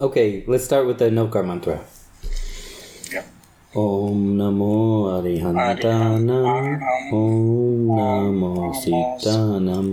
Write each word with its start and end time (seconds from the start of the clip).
Okay, 0.00 0.44
let's 0.46 0.64
start 0.64 0.86
with 0.86 0.96
the 0.96 1.10
Navkar 1.10 1.44
mantra. 1.44 1.78
Yeah. 3.12 3.22
Om 3.76 4.38
Namo 4.40 5.12
Arihantanam 5.20 6.80
Om 7.12 7.86
Namo 7.86 8.72
Sitanam 8.72 9.92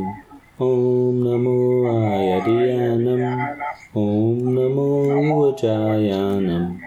Om 0.57 1.23
Namo 1.27 1.91
Ayadiyanam 1.91 3.19
Om 3.93 4.39
Namo 4.55 5.51
Vajayanam 5.51 6.79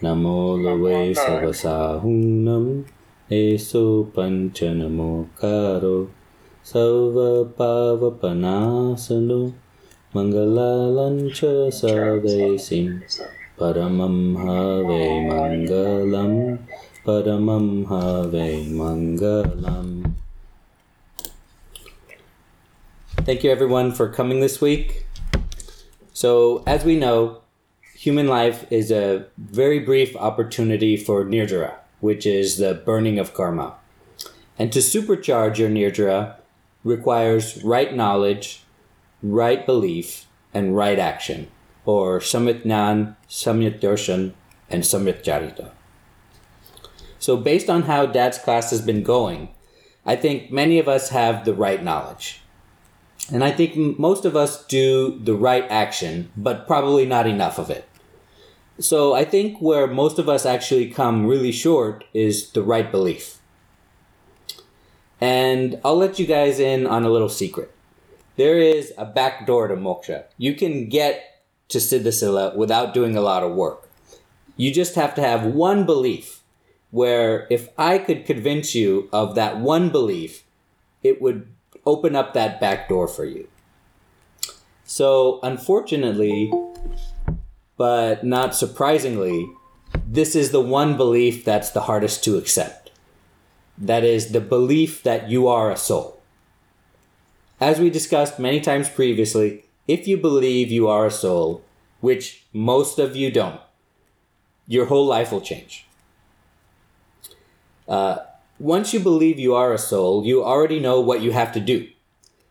Namo 0.00 0.54
Lave 0.62 1.14
Savasahunam 1.18 2.84
Eso 3.28 4.04
Panchanamo 4.14 5.26
Karo 5.34 6.10
Mangalalancha 10.14 11.68
Savesim 11.68 13.02
Paramam 13.58 14.38
Have 14.38 15.68
Mangalam. 15.68 16.58
Paramam 17.04 17.86
Have 17.86 18.32
Mangalam. 18.72 20.14
Thank 23.18 23.44
you 23.44 23.50
everyone 23.50 23.92
for 23.92 24.08
coming 24.08 24.40
this 24.40 24.62
week. 24.62 25.04
So, 26.14 26.64
as 26.66 26.86
we 26.86 26.96
know, 26.98 27.42
human 27.94 28.28
life 28.28 28.64
is 28.72 28.90
a 28.90 29.26
very 29.36 29.78
brief 29.78 30.16
opportunity 30.16 30.96
for 30.96 31.22
Nirjara, 31.26 31.74
which 32.00 32.24
is 32.24 32.56
the 32.56 32.72
burning 32.72 33.18
of 33.18 33.34
karma. 33.34 33.74
And 34.58 34.72
to 34.72 34.78
supercharge 34.78 35.58
your 35.58 35.68
Nirjara 35.68 36.36
requires 36.82 37.62
right 37.62 37.94
knowledge, 37.94 38.62
right 39.22 39.64
belief, 39.64 40.26
and 40.54 40.76
right 40.76 40.98
action, 40.98 41.48
or 41.84 42.20
Samyak 42.20 42.64
Jnan, 42.64 43.16
Samyak 43.28 43.80
Darshan, 43.80 44.32
and 44.70 44.82
Samyak 44.82 45.22
Charita. 45.22 45.70
So, 47.18 47.36
based 47.36 47.68
on 47.68 47.82
how 47.82 48.06
Dad's 48.06 48.38
class 48.38 48.70
has 48.70 48.80
been 48.80 49.02
going, 49.02 49.48
I 50.06 50.16
think 50.16 50.50
many 50.50 50.78
of 50.78 50.88
us 50.88 51.10
have 51.10 51.44
the 51.44 51.54
right 51.54 51.82
knowledge. 51.82 52.40
And 53.32 53.44
I 53.44 53.50
think 53.50 53.98
most 53.98 54.24
of 54.24 54.36
us 54.36 54.64
do 54.66 55.18
the 55.18 55.34
right 55.34 55.66
action, 55.68 56.30
but 56.36 56.66
probably 56.66 57.04
not 57.04 57.26
enough 57.26 57.58
of 57.58 57.68
it. 57.68 57.86
So 58.80 59.12
I 59.12 59.24
think 59.24 59.60
where 59.60 59.86
most 59.86 60.18
of 60.18 60.28
us 60.28 60.46
actually 60.46 60.88
come 60.90 61.26
really 61.26 61.52
short 61.52 62.04
is 62.14 62.50
the 62.52 62.62
right 62.62 62.90
belief. 62.90 63.38
And 65.20 65.80
I'll 65.84 65.96
let 65.96 66.18
you 66.18 66.26
guys 66.26 66.60
in 66.60 66.86
on 66.86 67.04
a 67.04 67.10
little 67.10 67.28
secret. 67.28 67.74
There 68.38 68.60
is 68.60 68.92
a 68.96 69.04
back 69.04 69.48
door 69.48 69.66
to 69.66 69.74
moksha. 69.74 70.26
You 70.38 70.54
can 70.54 70.88
get 70.88 71.42
to 71.70 71.78
Siddhasila 71.78 72.54
without 72.54 72.94
doing 72.94 73.16
a 73.16 73.20
lot 73.20 73.42
of 73.42 73.50
work. 73.50 73.90
You 74.56 74.72
just 74.72 74.94
have 74.94 75.12
to 75.16 75.20
have 75.20 75.44
one 75.44 75.84
belief 75.84 76.40
where 76.92 77.48
if 77.50 77.68
I 77.76 77.98
could 77.98 78.26
convince 78.26 78.76
you 78.76 79.08
of 79.12 79.34
that 79.34 79.58
one 79.58 79.90
belief, 79.90 80.44
it 81.02 81.20
would 81.20 81.48
open 81.84 82.14
up 82.14 82.32
that 82.34 82.60
back 82.60 82.88
door 82.88 83.08
for 83.08 83.24
you. 83.24 83.48
So, 84.84 85.40
unfortunately, 85.42 86.52
but 87.76 88.22
not 88.22 88.54
surprisingly, 88.54 89.50
this 90.06 90.36
is 90.36 90.52
the 90.52 90.60
one 90.60 90.96
belief 90.96 91.44
that's 91.44 91.70
the 91.70 91.82
hardest 91.90 92.22
to 92.22 92.38
accept. 92.38 92.92
That 93.76 94.04
is 94.04 94.30
the 94.30 94.40
belief 94.40 95.02
that 95.02 95.28
you 95.28 95.48
are 95.48 95.72
a 95.72 95.76
soul. 95.76 96.17
As 97.60 97.80
we 97.80 97.90
discussed 97.90 98.38
many 98.38 98.60
times 98.60 98.88
previously, 98.88 99.64
if 99.88 100.06
you 100.06 100.16
believe 100.16 100.70
you 100.70 100.86
are 100.86 101.06
a 101.06 101.10
soul, 101.10 101.64
which 102.00 102.44
most 102.52 103.00
of 103.00 103.16
you 103.16 103.32
don't, 103.32 103.60
your 104.68 104.86
whole 104.86 105.06
life 105.06 105.32
will 105.32 105.40
change. 105.40 105.86
Uh, 107.88 108.18
once 108.60 108.94
you 108.94 109.00
believe 109.00 109.40
you 109.40 109.54
are 109.56 109.72
a 109.72 109.78
soul, 109.78 110.24
you 110.24 110.44
already 110.44 110.78
know 110.78 111.00
what 111.00 111.20
you 111.20 111.32
have 111.32 111.50
to 111.52 111.60
do. 111.60 111.88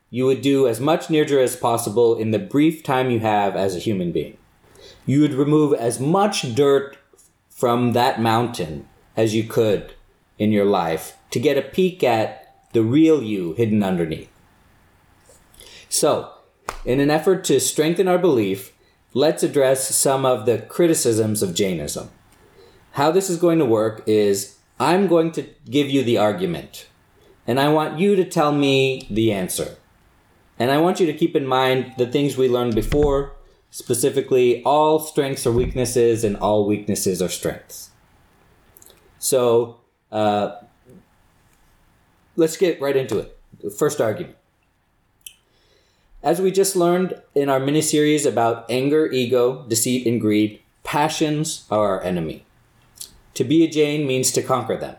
You 0.10 0.26
would 0.26 0.42
do 0.42 0.68
as 0.68 0.82
much 0.82 1.08
nirjara 1.08 1.44
as 1.44 1.56
possible 1.56 2.18
in 2.18 2.32
the 2.32 2.40
brief 2.40 2.84
time 2.84 3.10
you 3.10 3.20
have 3.20 3.56
as 3.56 3.76
a 3.76 3.80
human 3.80 4.12
being. 4.12 4.38
You 5.06 5.22
would 5.22 5.34
remove 5.34 5.74
as 5.74 6.00
much 6.00 6.54
dirt 6.54 6.98
from 7.50 7.94
that 7.94 8.22
mountain 8.22 8.88
as 9.16 9.34
you 9.34 9.44
could 9.44 9.94
in 10.38 10.52
your 10.52 10.66
life 10.66 11.18
to 11.32 11.40
get 11.40 11.58
a 11.58 11.62
peek 11.62 12.04
at 12.04 12.56
the 12.74 12.84
real 12.84 13.24
you 13.24 13.54
hidden 13.54 13.84
underneath. 13.84 14.30
So, 15.98 16.32
in 16.86 17.00
an 17.00 17.10
effort 17.10 17.44
to 17.46 17.60
strengthen 17.60 18.08
our 18.08 18.20
belief, 18.20 18.72
let's 19.16 19.42
address 19.42 19.96
some 19.96 20.28
of 20.28 20.46
the 20.46 20.60
criticisms 20.60 21.42
of 21.42 21.56
Jainism. 21.56 22.12
How 22.92 23.10
this 23.10 23.32
is 23.32 23.40
going 23.40 23.58
to 23.58 23.66
work 23.66 24.04
is 24.06 24.60
I'm 24.80 25.08
going 25.08 25.32
to 25.32 25.50
give 25.68 25.90
you 25.90 26.04
the 26.04 26.20
argument, 26.20 26.86
and 27.48 27.60
I 27.60 27.70
want 27.70 27.98
you 27.98 28.16
to 28.16 28.24
tell 28.24 28.52
me 28.52 29.08
the 29.10 29.32
answer. 29.34 29.78
And 30.60 30.70
I 30.70 30.78
want 30.78 31.00
you 31.00 31.08
to 31.08 31.14
keep 31.14 31.36
in 31.36 31.48
mind 31.48 31.96
the 31.98 32.06
things 32.06 32.38
we 32.38 32.48
learned 32.48 32.76
before, 32.76 33.36
specifically, 33.72 34.62
all 34.66 35.00
strengths 35.00 35.48
are 35.48 35.52
weaknesses 35.52 36.24
and 36.24 36.38
all 36.38 36.68
weaknesses 36.68 37.24
are 37.24 37.28
strengths. 37.28 37.90
So, 39.18 39.78
uh, 40.12 40.58
let's 42.36 42.56
get 42.56 42.80
right 42.80 42.96
into 42.96 43.18
it. 43.18 43.36
The 43.64 43.72
first 43.72 44.00
argument. 44.00 44.38
As 46.28 46.42
we 46.42 46.52
just 46.52 46.76
learned 46.76 47.22
in 47.36 47.48
our 47.48 47.58
mini 47.58 47.82
series 47.82 48.26
about 48.26 48.70
anger, 48.70 49.10
ego, 49.10 49.64
deceit, 49.70 50.06
and 50.06 50.20
greed, 50.20 50.60
passions 50.84 51.64
are 51.72 51.88
our 51.88 52.04
enemy. 52.04 52.44
To 53.36 53.46
be 53.46 53.64
a 53.64 53.70
Jain 53.70 54.06
means 54.06 54.34
to 54.34 54.42
conquer 54.42 54.76
them. 54.76 54.98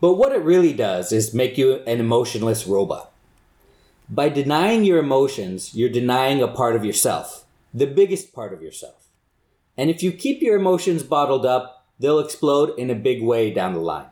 But 0.00 0.14
what 0.14 0.32
it 0.32 0.42
really 0.42 0.72
does 0.72 1.12
is 1.12 1.32
make 1.32 1.56
you 1.56 1.74
an 1.86 2.00
emotionless 2.00 2.66
robot. 2.66 3.12
By 4.08 4.28
denying 4.28 4.82
your 4.82 4.98
emotions, 4.98 5.72
you're 5.72 5.88
denying 5.88 6.42
a 6.42 6.48
part 6.48 6.74
of 6.74 6.84
yourself, 6.84 7.44
the 7.72 7.86
biggest 7.86 8.32
part 8.32 8.52
of 8.52 8.60
yourself. 8.60 9.06
And 9.76 9.88
if 9.88 10.02
you 10.02 10.10
keep 10.10 10.42
your 10.42 10.56
emotions 10.56 11.04
bottled 11.04 11.46
up, 11.46 11.86
they'll 12.00 12.18
explode 12.18 12.76
in 12.76 12.90
a 12.90 12.96
big 12.96 13.22
way 13.22 13.52
down 13.52 13.74
the 13.74 13.78
line. 13.78 14.10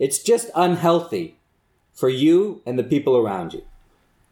It's 0.00 0.18
just 0.18 0.50
unhealthy 0.56 1.37
for 1.98 2.08
you 2.08 2.62
and 2.64 2.78
the 2.78 2.84
people 2.84 3.16
around 3.16 3.52
you. 3.52 3.62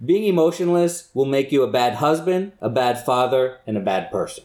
Being 0.04 0.25
emotionless 0.25 1.09
will 1.15 1.25
make 1.25 1.50
you 1.50 1.65
a 1.65 1.71
bad 1.71 1.94
husband, 1.94 2.53
a 2.60 2.69
bad 2.69 3.04
father, 3.04 3.59
and 3.66 3.77
a 3.77 3.81
bad 3.81 4.09
person. 4.12 4.44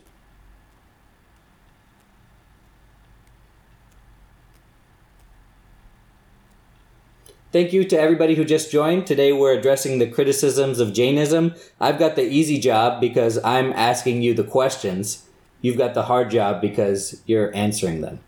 Thank 7.51 7.73
you 7.73 7.83
to 7.83 7.99
everybody 7.99 8.35
who 8.35 8.45
just 8.45 8.71
joined. 8.71 9.05
Today 9.05 9.31
we're 9.33 9.53
addressing 9.53 9.99
the 9.99 10.09
criticisms 10.09 10.79
of 10.79 10.93
Jainism. 10.93 11.53
I've 11.79 11.99
got 11.99 12.15
the 12.15 12.23
easy 12.23 12.59
job 12.59 12.99
because 12.99 13.37
I'm 13.43 13.71
asking 13.73 14.23
you 14.23 14.33
the 14.33 14.45
questions. 14.45 15.27
You've 15.61 15.77
got 15.77 15.93
the 15.93 16.03
hard 16.03 16.31
job 16.31 16.59
because 16.59 17.21
you're 17.27 17.55
answering 17.55 18.01
them. 18.01 18.21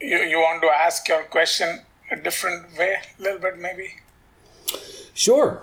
You, 0.00 0.18
you 0.18 0.38
want 0.38 0.62
to 0.62 0.68
ask 0.96 1.08
your 1.08 1.24
question 1.24 1.80
a 2.10 2.16
different 2.16 2.74
way, 2.78 2.96
a 3.18 3.22
little 3.22 3.38
bit 3.38 3.58
maybe? 3.58 3.96
Sure. 5.12 5.62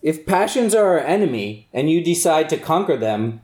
If 0.00 0.26
passions 0.26 0.76
are 0.76 0.86
our 0.86 1.00
enemy 1.00 1.66
and 1.72 1.90
you 1.90 2.04
decide 2.04 2.48
to 2.50 2.56
conquer 2.56 2.96
them, 2.96 3.40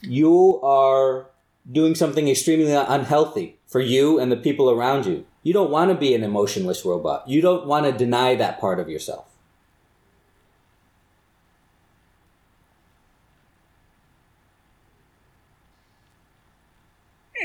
you 0.00 0.58
are 0.62 1.26
doing 1.70 1.94
something 1.94 2.26
extremely 2.26 2.72
unhealthy 2.72 3.58
for 3.66 3.80
you 3.80 4.18
and 4.18 4.32
the 4.32 4.36
people 4.36 4.70
around 4.70 5.04
you. 5.04 5.26
You 5.42 5.52
don't 5.52 5.70
want 5.70 5.90
to 5.90 5.94
be 5.94 6.14
an 6.14 6.24
emotionless 6.24 6.86
robot. 6.86 7.28
You 7.28 7.42
don't 7.42 7.66
want 7.66 7.84
to 7.84 7.92
deny 7.92 8.34
that 8.36 8.60
part 8.60 8.80
of 8.80 8.88
yourself. 8.88 9.26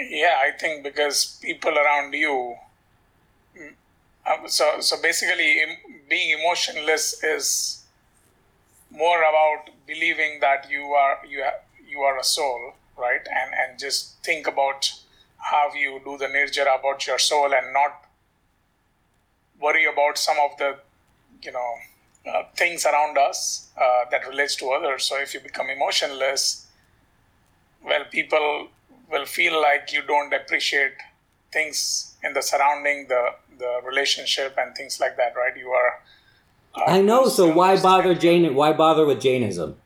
Yeah, 0.10 0.40
I 0.42 0.46
because 0.84 1.38
people 1.42 1.78
around 1.78 2.14
you. 2.14 2.56
mm, 3.58 3.74
uh, 4.26 4.48
So, 4.48 4.80
so 4.82 5.02
basically, 5.02 5.62
being 6.10 6.38
emotionless 6.40 7.24
is 7.24 7.84
more 8.92 9.20
about 9.22 9.70
believing 9.86 10.40
that 10.42 10.70
you 10.70 10.84
are 10.94 11.26
you 11.26 11.44
ha- 11.44 11.62
you 11.88 12.00
are 12.02 12.18
a 12.20 12.24
soul, 12.24 12.74
right? 12.98 13.26
And 13.40 13.54
and 13.62 13.80
just 13.80 14.24
think 14.24 14.48
about 14.48 14.92
how 15.52 15.74
you 15.74 16.02
do 16.04 16.18
the 16.18 16.28
nirjara 16.28 16.80
about 16.80 17.06
your 17.08 17.20
soul 17.20 17.54
and 17.54 17.74
not 17.74 18.04
worry 19.60 19.86
about 19.86 20.18
some 20.18 20.38
of 20.40 20.58
the 20.58 20.78
you 21.42 21.52
know 21.52 21.74
uh, 22.28 22.44
things 22.56 22.86
around 22.86 23.18
us 23.18 23.70
uh, 23.78 24.06
that 24.12 24.28
relates 24.28 24.56
to 24.56 24.70
others 24.72 25.04
so 25.06 25.18
if 25.20 25.34
you 25.34 25.40
become 25.40 25.70
emotionless 25.70 26.68
well 27.84 28.06
people 28.12 28.70
will 29.10 29.26
feel 29.26 29.62
like 29.62 29.94
you 29.94 30.02
don't 30.02 30.34
appreciate 30.34 30.94
things 31.52 32.16
in 32.24 32.34
the 32.34 32.42
surrounding 32.42 33.08
the 33.08 33.24
the 33.58 33.80
relationship 33.86 34.56
and 34.58 34.76
things 34.76 35.00
like 35.00 35.18
that 35.18 35.36
right 35.36 35.58
you 35.58 35.70
are 35.70 36.02
uh, 36.76 36.84
I 36.86 37.02
know. 37.02 37.28
So 37.28 37.52
why 37.52 37.82
bother 37.82 38.14
Jain? 38.14 38.54
Why 38.54 38.72
bother 38.72 39.04
with 39.04 39.20
Jainism? 39.20 39.78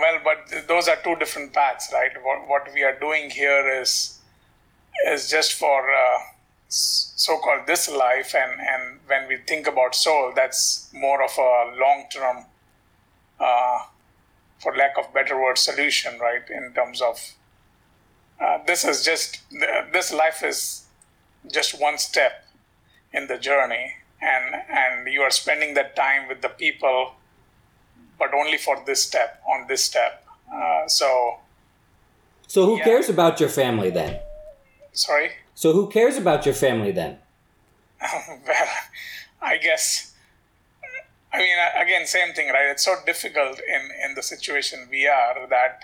well 0.00 0.20
but 0.24 0.68
those 0.68 0.88
are 0.88 0.96
two 1.02 1.16
different 1.16 1.52
paths 1.52 1.90
right 1.92 2.12
what, 2.22 2.48
what 2.48 2.68
we 2.74 2.82
are 2.82 2.98
doing 2.98 3.30
here 3.30 3.80
is 3.80 4.18
is 5.06 5.30
just 5.30 5.52
for 5.54 5.90
uh, 5.90 6.18
so-called 6.68 7.66
this 7.66 7.88
life 7.90 8.34
and 8.34 8.60
and 8.60 9.00
when 9.06 9.26
we 9.28 9.36
think 9.46 9.66
about 9.66 9.94
soul 9.94 10.32
that's 10.34 10.90
more 10.92 11.22
of 11.22 11.30
a 11.38 11.80
long-term 11.80 12.44
uh, 13.40 13.78
for 14.58 14.74
lack 14.76 14.98
of 14.98 15.12
better 15.14 15.40
word 15.40 15.58
solution 15.58 16.18
right 16.18 16.48
in 16.50 16.72
terms 16.74 17.00
of 17.00 17.16
uh, 18.40 18.58
this 18.66 18.84
is 18.84 19.04
just 19.04 19.42
this 19.92 20.12
life 20.12 20.42
is 20.42 20.86
just 21.52 21.80
one 21.80 21.98
step 21.98 22.32
in 23.12 23.26
the 23.26 23.38
journey 23.38 23.94
and 24.20 24.54
and 24.68 25.08
you 25.12 25.20
are 25.22 25.30
spending 25.30 25.74
that 25.74 25.94
time 25.96 26.28
with 26.28 26.40
the 26.42 26.48
people 26.48 27.14
but 28.18 28.34
only 28.34 28.58
for 28.58 28.76
this 28.86 29.02
step 29.02 29.40
on 29.48 29.66
this 29.68 29.84
step 29.84 30.24
uh, 30.54 30.86
so 30.88 31.38
So 32.48 32.64
who 32.66 32.78
Yeah. 32.78 32.84
cares 32.84 33.08
about 33.10 33.40
your 33.40 33.50
family 33.50 33.90
then? 33.90 34.20
sorry 34.92 35.30
So 35.54 35.72
who 35.72 35.88
cares 35.88 36.16
about 36.16 36.46
your 36.46 36.54
family 36.54 36.92
then? 36.92 37.18
well 38.46 38.68
i 39.42 39.56
guess 39.58 40.07
i 41.38 41.40
mean 41.46 41.58
again 41.84 42.04
same 42.06 42.30
thing 42.36 42.48
right? 42.56 42.68
It's 42.74 42.84
so 42.90 42.94
difficult 43.10 43.56
in 43.76 43.82
in 44.04 44.10
the 44.18 44.24
situation 44.32 44.78
we 44.96 45.02
are 45.06 45.36
that 45.56 45.76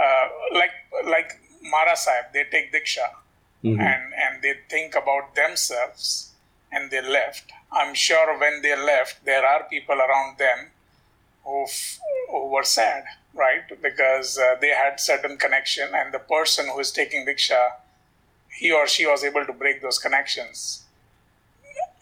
uh, 0.00 0.24
like 0.60 0.74
like 1.14 1.30
mara 1.74 1.96
sahib 2.04 2.26
they 2.36 2.44
take 2.54 2.68
diksha 2.76 3.08
and 3.88 4.04
and 4.24 4.42
they 4.44 4.54
think 4.74 4.90
about 5.02 5.26
themselves 5.42 6.06
and 6.72 6.90
they 6.90 7.02
left. 7.18 7.46
I'm 7.80 7.94
sure 7.94 8.28
when 8.42 8.54
they 8.64 8.74
left 8.92 9.14
there 9.30 9.44
are 9.52 9.62
people 9.74 9.98
around 10.06 10.38
them 10.38 10.58
who, 11.44 11.58
f- 11.64 11.98
who 12.30 12.40
were 12.54 12.64
sad 12.64 13.04
right? 13.34 13.66
Because 13.88 14.30
uh, 14.38 14.56
they 14.62 14.72
had 14.84 15.00
certain 15.00 15.36
connection 15.44 15.88
and 15.98 16.12
the 16.12 16.18
person 16.36 16.64
who 16.72 16.78
is 16.86 16.90
taking 17.00 17.22
diksha 17.30 17.62
he 18.60 18.70
or 18.78 18.86
she 18.94 19.04
was 19.12 19.24
able 19.24 19.44
to 19.46 19.52
break 19.62 19.80
those 19.82 19.98
connections 20.06 20.84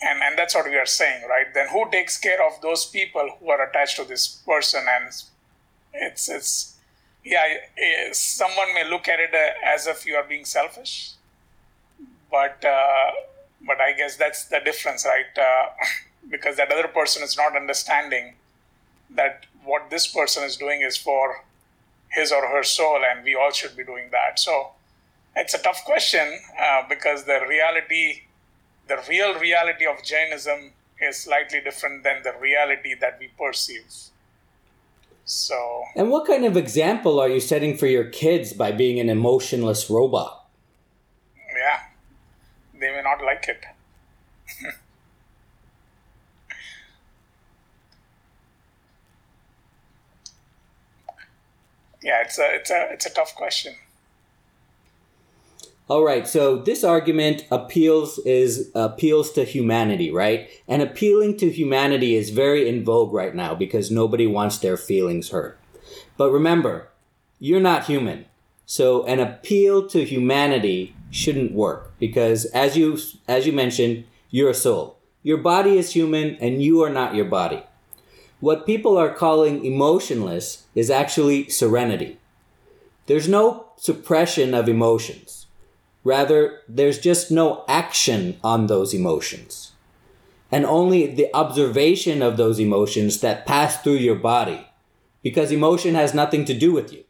and 0.03 0.23
and 0.23 0.39
that's 0.39 0.55
what 0.55 0.67
we 0.67 0.77
are 0.77 0.87
saying 0.87 1.23
right? 1.29 1.53
Then 1.53 1.69
who 1.69 1.91
takes 1.91 2.17
care 2.19 2.45
of 2.47 2.61
those 2.61 2.87
people 2.87 3.29
who 3.39 3.51
are 3.51 3.63
attached 3.69 3.97
to 3.97 4.05
this 4.05 4.27
person? 4.47 4.85
And 4.89 5.13
it's 5.93 6.29
it's 6.29 6.77
yeah 7.25 7.45
someone 8.13 8.75
may 8.75 8.89
look 8.89 9.09
at 9.09 9.21
it 9.21 9.35
uh, 9.35 9.75
as 9.75 9.87
if 9.87 10.07
you 10.07 10.15
are 10.17 10.25
being 10.25 10.45
selfish. 10.45 11.13
But 12.31 12.65
uh, 12.65 13.11
but 13.67 13.81
i 13.81 13.93
guess 13.93 14.17
that's 14.17 14.45
the 14.45 14.61
difference 14.65 15.05
right? 15.05 15.39
Uh, 15.39 15.71
because 16.31 16.57
that 16.57 16.71
other 16.71 16.89
person 16.89 17.23
is 17.23 17.37
not 17.37 17.57
understanding 17.57 18.35
that 19.11 19.47
what 19.65 19.91
this 19.91 20.07
person 20.07 20.45
is 20.45 20.57
doing 20.57 20.83
is 20.83 20.97
for 20.97 21.45
his 22.11 22.33
or 22.33 22.47
her 22.49 22.63
soul 22.63 23.01
and 23.09 23.25
we 23.25 23.35
all 23.35 23.51
should 23.51 23.77
be 23.77 23.85
doing 23.85 24.09
that. 24.11 24.39
So 24.39 24.71
it's 25.37 25.55
a 25.55 25.59
tough 25.59 25.85
question 25.85 26.39
uh, 26.61 26.83
because 26.89 27.25
the 27.25 27.41
reality 27.49 28.23
the 28.91 28.99
real 29.09 29.39
reality 29.39 29.87
of 29.87 30.03
Jainism 30.03 30.73
is 31.01 31.17
slightly 31.17 31.61
different 31.61 32.03
than 32.03 32.25
the 32.25 32.33
reality 32.41 32.95
that 33.01 33.19
we 33.21 33.29
perceive. 33.39 33.87
So, 35.25 35.85
And 35.95 36.11
what 36.11 36.27
kind 36.27 36.45
of 36.45 36.57
example 36.57 37.21
are 37.21 37.29
you 37.29 37.39
setting 37.39 37.77
for 37.77 37.87
your 37.87 38.03
kids 38.05 38.53
by 38.53 38.73
being 38.73 38.99
an 38.99 39.09
emotionless 39.09 39.89
robot? 39.89 40.39
yeah, 41.37 41.81
they 42.75 42.91
may 42.91 43.03
not 43.03 43.23
like 43.25 43.47
it. 43.49 43.65
yeah, 52.03 52.23
it's 52.23 52.39
a 52.39 52.55
it's 52.55 52.71
a 52.71 52.89
it's 52.93 53.07
a 53.07 53.11
tough 53.11 53.35
question. 53.37 53.75
All 55.91 56.05
right, 56.05 56.29
so 56.29 56.57
this 56.57 56.85
argument 56.85 57.47
appeals 57.51 58.21
is 58.21 58.71
appeals 58.77 59.33
to 59.33 59.43
humanity, 59.43 60.13
right? 60.13 60.49
And 60.69 60.83
appealing 60.83 61.37
to 61.39 61.51
humanity 61.51 62.15
is 62.15 62.31
very 62.31 62.69
in 62.69 62.85
vogue 62.85 63.13
right 63.13 63.35
now 63.35 63.57
because 63.57 63.91
nobody 63.91 64.25
wants 64.25 64.59
their 64.59 64.77
feelings 64.77 65.31
hurt. 65.31 65.59
But 66.17 66.31
remember, 66.31 66.91
you're 67.41 67.59
not 67.59 67.87
human. 67.87 68.27
So 68.67 69.05
an 69.07 69.19
appeal 69.19 69.89
to 69.89 70.05
humanity 70.05 70.95
shouldn't 71.11 71.51
work 71.51 71.99
because 71.99 72.45
as 72.45 72.77
you 72.77 72.97
as 73.27 73.45
you 73.49 73.53
mentioned, 73.53 74.05
you're 74.31 74.51
a 74.51 74.55
soul. 74.55 74.97
Your 75.25 75.39
body 75.39 75.77
is 75.77 75.95
human 75.95 76.37
and 76.37 76.63
you 76.63 76.85
are 76.85 76.91
not 76.91 77.17
your 77.17 77.25
body. 77.25 77.65
What 78.39 78.65
people 78.65 78.97
are 78.97 79.13
calling 79.13 79.65
emotionless 79.65 80.67
is 80.73 80.89
actually 80.89 81.49
serenity. 81.49 82.21
There's 83.07 83.29
no 83.29 83.73
suppression 83.77 84.55
of 84.55 84.69
emotions. 84.69 85.40
Rather, 86.03 86.61
there's 86.69 86.99
just 86.99 87.31
no 87.31 87.65
action 87.69 88.39
on 88.43 88.67
those 88.67 88.95
emotions. 88.95 89.73
And 90.51 90.65
only 90.65 91.07
the 91.07 91.29
observation 91.35 92.23
of 92.23 92.37
those 92.37 92.59
emotions 92.59 93.21
that 93.21 93.47
pass 93.47 93.81
through 93.83 93.95
your 93.95 94.17
body. 94.17 94.67
Because 95.23 95.53
emotion 95.53 95.95
has 95.95 96.15
nothing 96.15 96.45
to 96.47 96.55
do 96.55 96.73
with 96.73 96.93
you. 96.93 97.05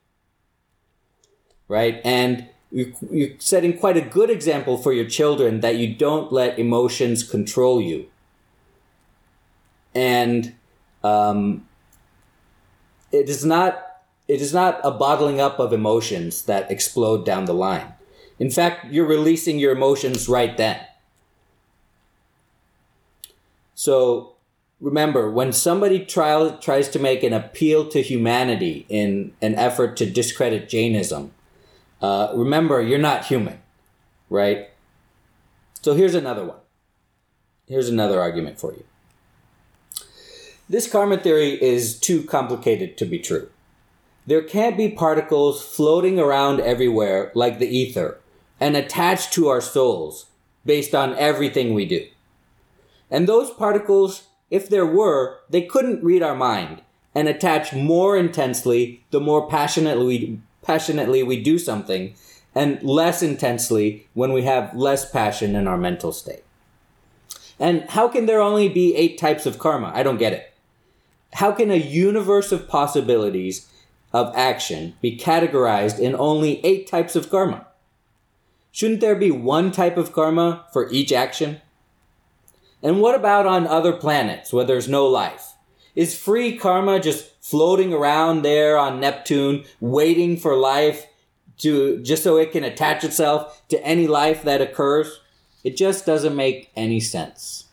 Right? 1.68 2.00
And 2.04 2.48
you- 2.72 2.94
you're 3.10 3.38
setting 3.38 3.78
quite 3.78 3.96
a 3.96 4.00
good 4.00 4.30
example 4.30 4.76
for 4.76 4.92
your 4.92 5.04
children 5.04 5.60
that 5.60 5.76
you 5.76 5.94
don't 5.94 6.32
let 6.32 6.58
emotions 6.58 7.22
control 7.22 7.80
you. 7.80 8.06
And 9.94 10.54
um, 11.02 11.68
it 13.12 13.28
is 13.28 13.44
not 13.44 13.86
it 14.28 14.40
is 14.40 14.54
not 14.54 14.78
a 14.84 14.92
bottling 14.92 15.40
up 15.40 15.58
of 15.58 15.72
emotions 15.72 16.42
that 16.42 16.70
explode 16.70 17.26
down 17.26 17.46
the 17.46 17.54
line. 17.54 17.94
In 18.40 18.50
fact, 18.50 18.86
you're 18.90 19.06
releasing 19.06 19.58
your 19.58 19.70
emotions 19.70 20.26
right 20.26 20.56
then. 20.56 20.80
So 23.74 24.32
remember, 24.80 25.30
when 25.30 25.52
somebody 25.52 26.04
tries 26.06 26.88
to 26.88 26.98
make 26.98 27.22
an 27.22 27.34
appeal 27.34 27.86
to 27.88 28.00
humanity 28.00 28.86
in 28.88 29.34
an 29.42 29.54
effort 29.56 29.98
to 29.98 30.10
discredit 30.10 30.70
Jainism, 30.70 31.32
uh, 32.00 32.32
remember, 32.34 32.80
you're 32.80 32.98
not 32.98 33.26
human, 33.26 33.60
right? 34.30 34.70
So 35.82 35.92
here's 35.92 36.14
another 36.14 36.44
one. 36.44 36.56
Here's 37.68 37.90
another 37.90 38.20
argument 38.20 38.58
for 38.58 38.72
you. 38.72 38.84
This 40.66 40.90
karma 40.90 41.18
theory 41.18 41.62
is 41.62 41.98
too 41.98 42.22
complicated 42.22 42.96
to 42.96 43.04
be 43.04 43.18
true. 43.18 43.50
There 44.26 44.42
can't 44.42 44.78
be 44.78 44.88
particles 44.88 45.62
floating 45.62 46.18
around 46.18 46.60
everywhere 46.60 47.32
like 47.34 47.58
the 47.58 47.68
ether 47.68 48.18
and 48.60 48.76
attached 48.76 49.32
to 49.32 49.48
our 49.48 49.60
souls 49.60 50.26
based 50.64 50.94
on 50.94 51.16
everything 51.16 51.74
we 51.74 51.86
do. 51.86 52.06
And 53.10 53.26
those 53.26 53.50
particles, 53.50 54.24
if 54.50 54.68
there 54.68 54.86
were, 54.86 55.40
they 55.48 55.62
couldn't 55.62 56.04
read 56.04 56.22
our 56.22 56.34
mind 56.34 56.82
and 57.14 57.26
attach 57.26 57.72
more 57.72 58.16
intensely 58.16 59.02
the 59.10 59.20
more 59.20 59.48
passionately 59.48 60.06
we, 60.06 60.40
passionately 60.62 61.22
we 61.22 61.42
do 61.42 61.58
something 61.58 62.14
and 62.54 62.82
less 62.82 63.22
intensely 63.22 64.08
when 64.14 64.32
we 64.32 64.42
have 64.42 64.74
less 64.76 65.10
passion 65.10 65.56
in 65.56 65.66
our 65.66 65.78
mental 65.78 66.12
state. 66.12 66.44
And 67.58 67.82
how 67.90 68.08
can 68.08 68.26
there 68.26 68.40
only 68.40 68.68
be 68.68 68.94
eight 68.96 69.18
types 69.18 69.46
of 69.46 69.58
karma? 69.58 69.92
I 69.94 70.02
don't 70.02 70.18
get 70.18 70.32
it. 70.32 70.52
How 71.34 71.52
can 71.52 71.70
a 71.70 71.76
universe 71.76 72.52
of 72.52 72.68
possibilities 72.68 73.68
of 74.12 74.32
action 74.34 74.94
be 75.00 75.16
categorized 75.16 75.98
in 75.98 76.16
only 76.16 76.64
eight 76.64 76.86
types 76.86 77.14
of 77.14 77.30
karma? 77.30 77.66
Shouldn't 78.72 79.00
there 79.00 79.16
be 79.16 79.30
one 79.30 79.72
type 79.72 79.96
of 79.96 80.12
karma 80.12 80.66
for 80.72 80.90
each 80.90 81.12
action? 81.12 81.60
And 82.82 83.00
what 83.00 83.14
about 83.14 83.46
on 83.46 83.66
other 83.66 83.92
planets 83.92 84.52
where 84.52 84.64
there's 84.64 84.88
no 84.88 85.06
life? 85.06 85.54
Is 85.94 86.16
free 86.16 86.56
karma 86.56 87.00
just 87.00 87.30
floating 87.42 87.92
around 87.92 88.42
there 88.42 88.78
on 88.78 89.00
Neptune, 89.00 89.64
waiting 89.80 90.36
for 90.36 90.56
life 90.56 91.06
to 91.58 92.00
just 92.02 92.22
so 92.22 92.36
it 92.36 92.52
can 92.52 92.64
attach 92.64 93.04
itself 93.04 93.66
to 93.68 93.84
any 93.84 94.06
life 94.06 94.42
that 94.44 94.62
occurs? 94.62 95.20
It 95.64 95.76
just 95.76 96.06
doesn't 96.06 96.36
make 96.36 96.70
any 96.76 97.00
sense. 97.00 97.66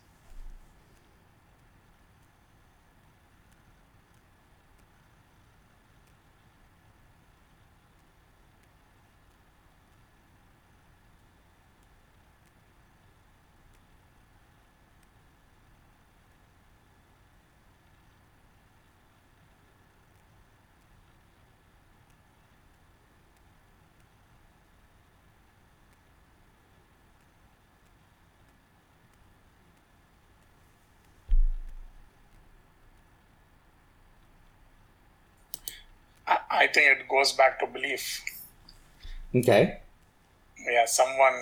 I 36.57 36.67
think 36.67 36.99
it 36.99 37.07
goes 37.07 37.33
back 37.33 37.59
to 37.59 37.67
belief. 37.67 38.23
Okay. 39.35 39.79
Yeah, 40.69 40.85
someone 40.85 41.33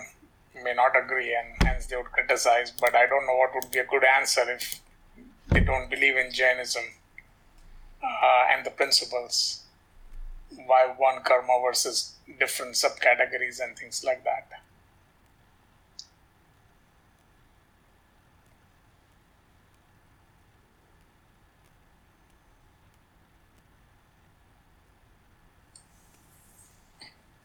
may 0.64 0.74
not 0.74 0.92
agree 1.02 1.36
and 1.36 1.68
hence 1.68 1.86
they 1.86 1.96
would 1.96 2.12
criticize, 2.12 2.72
but 2.72 2.96
I 2.96 3.06
don't 3.08 3.26
know 3.26 3.36
what 3.36 3.52
would 3.56 3.72
be 3.72 3.80
a 3.80 3.86
good 3.86 4.04
answer 4.04 4.44
if 4.50 4.82
they 5.50 5.62
don't 5.62 5.90
believe 5.90 6.18
in 6.18 6.32
Jainism 6.32 6.84
uh, 8.04 8.46
and 8.52 8.66
the 8.66 8.72
principles. 8.72 9.64
Why 10.66 10.94
one 10.98 11.24
karma 11.24 11.60
versus 11.64 12.16
different 12.40 12.74
subcategories 12.74 13.60
and 13.64 13.78
things 13.78 14.04
like 14.04 14.24
that. 14.24 14.48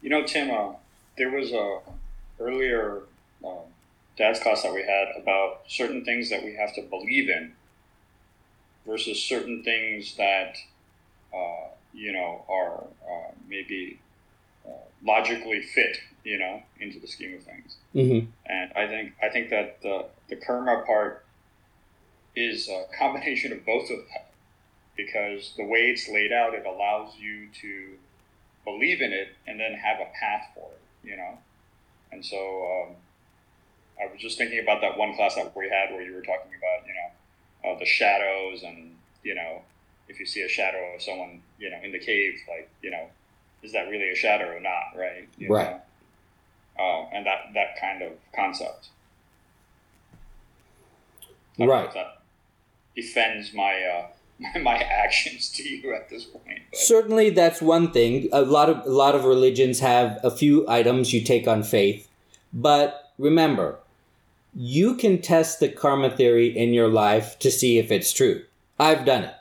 You 0.02 0.10
know, 0.10 0.24
Tim, 0.24 0.50
uh, 0.50 0.72
there 1.16 1.30
was 1.30 1.52
a 1.52 1.80
earlier 2.38 3.02
um, 3.44 3.58
dad's 4.16 4.40
class 4.40 4.62
that 4.62 4.72
we 4.72 4.82
had 4.82 5.08
about 5.20 5.62
certain 5.66 6.04
things 6.04 6.30
that 6.30 6.42
we 6.42 6.54
have 6.54 6.74
to 6.74 6.82
believe 6.82 7.28
in 7.28 7.52
versus 8.86 9.22
certain 9.22 9.62
things 9.62 10.16
that 10.16 10.56
uh, 11.34 11.68
you 11.92 12.12
know 12.12 12.44
are 12.48 12.84
uh, 13.08 13.32
maybe 13.48 14.00
uh, 14.66 14.70
logically 15.04 15.62
fit, 15.62 15.98
you 16.24 16.38
know, 16.38 16.62
into 16.80 16.98
the 16.98 17.06
scheme 17.06 17.34
of 17.34 17.42
things. 17.42 17.76
Mm-hmm. 17.94 18.30
And 18.46 18.72
I 18.74 18.86
think 18.86 19.12
I 19.22 19.28
think 19.28 19.50
that 19.50 19.82
the 19.82 20.06
the 20.28 20.36
karma 20.36 20.82
part 20.86 21.24
is 22.36 22.68
a 22.68 22.84
combination 22.98 23.52
of 23.52 23.66
both 23.66 23.90
of 23.90 23.98
that 24.12 24.30
because 24.96 25.54
the 25.56 25.64
way 25.64 25.90
it's 25.90 26.08
laid 26.08 26.32
out, 26.32 26.54
it 26.54 26.64
allows 26.66 27.16
you 27.18 27.48
to 27.60 27.96
believe 28.64 29.00
in 29.00 29.12
it 29.12 29.28
and 29.46 29.58
then 29.58 29.72
have 29.74 30.00
a 30.00 30.10
path 30.18 30.48
for 30.54 30.70
it, 30.72 31.08
you 31.08 31.16
know. 31.16 31.38
And 32.12 32.24
so 32.24 32.36
um, 32.36 32.96
I 34.00 34.12
was 34.12 34.20
just 34.20 34.38
thinking 34.38 34.60
about 34.60 34.80
that 34.80 34.98
one 34.98 35.14
class 35.14 35.34
that 35.36 35.54
we 35.56 35.68
had 35.68 35.94
where 35.94 36.02
you 36.02 36.14
were 36.14 36.22
talking 36.22 36.52
about, 36.56 36.86
you 36.86 36.94
know, 36.94 37.70
uh, 37.70 37.78
the 37.78 37.86
shadows 37.86 38.62
and 38.62 38.96
you 39.22 39.34
know, 39.34 39.62
if 40.08 40.18
you 40.18 40.26
see 40.26 40.42
a 40.42 40.48
shadow 40.48 40.94
of 40.94 41.02
someone, 41.02 41.42
you 41.58 41.70
know, 41.70 41.78
in 41.82 41.92
the 41.92 41.98
cave, 41.98 42.40
like 42.48 42.70
you 42.82 42.90
know, 42.90 43.06
is 43.62 43.72
that 43.72 43.88
really 43.88 44.10
a 44.10 44.16
shadow 44.16 44.48
or 44.56 44.60
not, 44.60 44.96
right? 44.96 45.28
You 45.38 45.48
right. 45.52 45.80
Uh, 46.78 47.04
and 47.12 47.26
that 47.26 47.52
that 47.54 47.78
kind 47.80 48.02
of 48.02 48.12
concept. 48.34 48.88
Right. 51.58 51.92
That 51.92 52.22
defends 52.96 53.52
my. 53.52 53.82
Uh, 53.82 54.06
my 54.62 54.76
actions 54.76 55.50
to 55.50 55.68
you 55.68 55.94
at 55.94 56.08
this 56.08 56.24
point. 56.24 56.60
But. 56.70 56.78
Certainly, 56.78 57.30
that's 57.30 57.60
one 57.60 57.92
thing. 57.92 58.28
A 58.32 58.42
lot 58.42 58.70
of 58.70 58.86
a 58.86 58.90
lot 58.90 59.14
of 59.14 59.24
religions 59.24 59.80
have 59.80 60.18
a 60.22 60.30
few 60.30 60.68
items 60.68 61.12
you 61.12 61.22
take 61.22 61.46
on 61.46 61.62
faith, 61.62 62.08
but 62.52 63.12
remember, 63.18 63.78
you 64.54 64.94
can 64.94 65.20
test 65.20 65.60
the 65.60 65.68
karma 65.68 66.10
theory 66.10 66.46
in 66.46 66.72
your 66.72 66.88
life 66.88 67.38
to 67.40 67.50
see 67.50 67.78
if 67.78 67.90
it's 67.90 68.12
true. 68.12 68.42
I've 68.78 69.04
done 69.04 69.24
it 69.24 69.34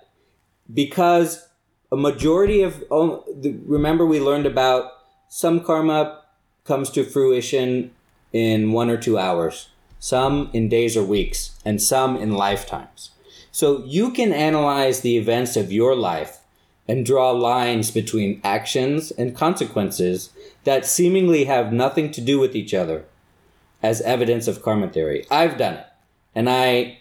because 0.71 1.47
a 1.91 1.97
majority 1.97 2.61
of 2.61 2.83
oh, 2.91 3.23
remember 3.65 4.05
we 4.05 4.19
learned 4.19 4.45
about 4.45 4.91
some 5.29 5.63
karma 5.63 6.21
comes 6.65 6.89
to 6.91 7.03
fruition 7.03 7.91
in 8.33 8.71
one 8.71 8.89
or 8.89 8.97
two 8.97 9.17
hours, 9.17 9.69
some 9.99 10.49
in 10.53 10.69
days 10.69 10.95
or 10.97 11.03
weeks, 11.03 11.57
and 11.65 11.81
some 11.81 12.15
in 12.17 12.33
lifetimes. 12.33 13.11
So 13.51 13.83
you 13.85 14.11
can 14.11 14.31
analyze 14.31 15.01
the 15.01 15.17
events 15.17 15.55
of 15.55 15.71
your 15.71 15.95
life 15.95 16.39
and 16.87 17.05
draw 17.05 17.31
lines 17.31 17.91
between 17.91 18.41
actions 18.43 19.11
and 19.11 19.35
consequences 19.35 20.31
that 20.63 20.85
seemingly 20.85 21.45
have 21.45 21.71
nothing 21.71 22.11
to 22.11 22.21
do 22.21 22.39
with 22.39 22.55
each 22.55 22.73
other 22.73 23.05
as 23.81 24.01
evidence 24.01 24.47
of 24.47 24.61
karma 24.61 24.89
theory. 24.89 25.25
I've 25.29 25.57
done 25.57 25.75
it, 25.75 25.85
and 26.35 26.49
I 26.49 26.99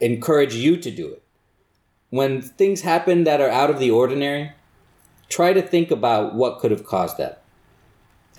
encourage 0.00 0.54
you 0.54 0.76
to 0.78 0.90
do 0.90 1.08
it. 1.08 1.22
When 2.10 2.40
things 2.40 2.82
happen 2.82 3.24
that 3.24 3.40
are 3.40 3.50
out 3.50 3.70
of 3.70 3.78
the 3.78 3.90
ordinary, 3.90 4.52
try 5.28 5.52
to 5.52 5.62
think 5.62 5.90
about 5.90 6.34
what 6.34 6.58
could 6.58 6.70
have 6.70 6.86
caused 6.86 7.18
that. 7.18 7.42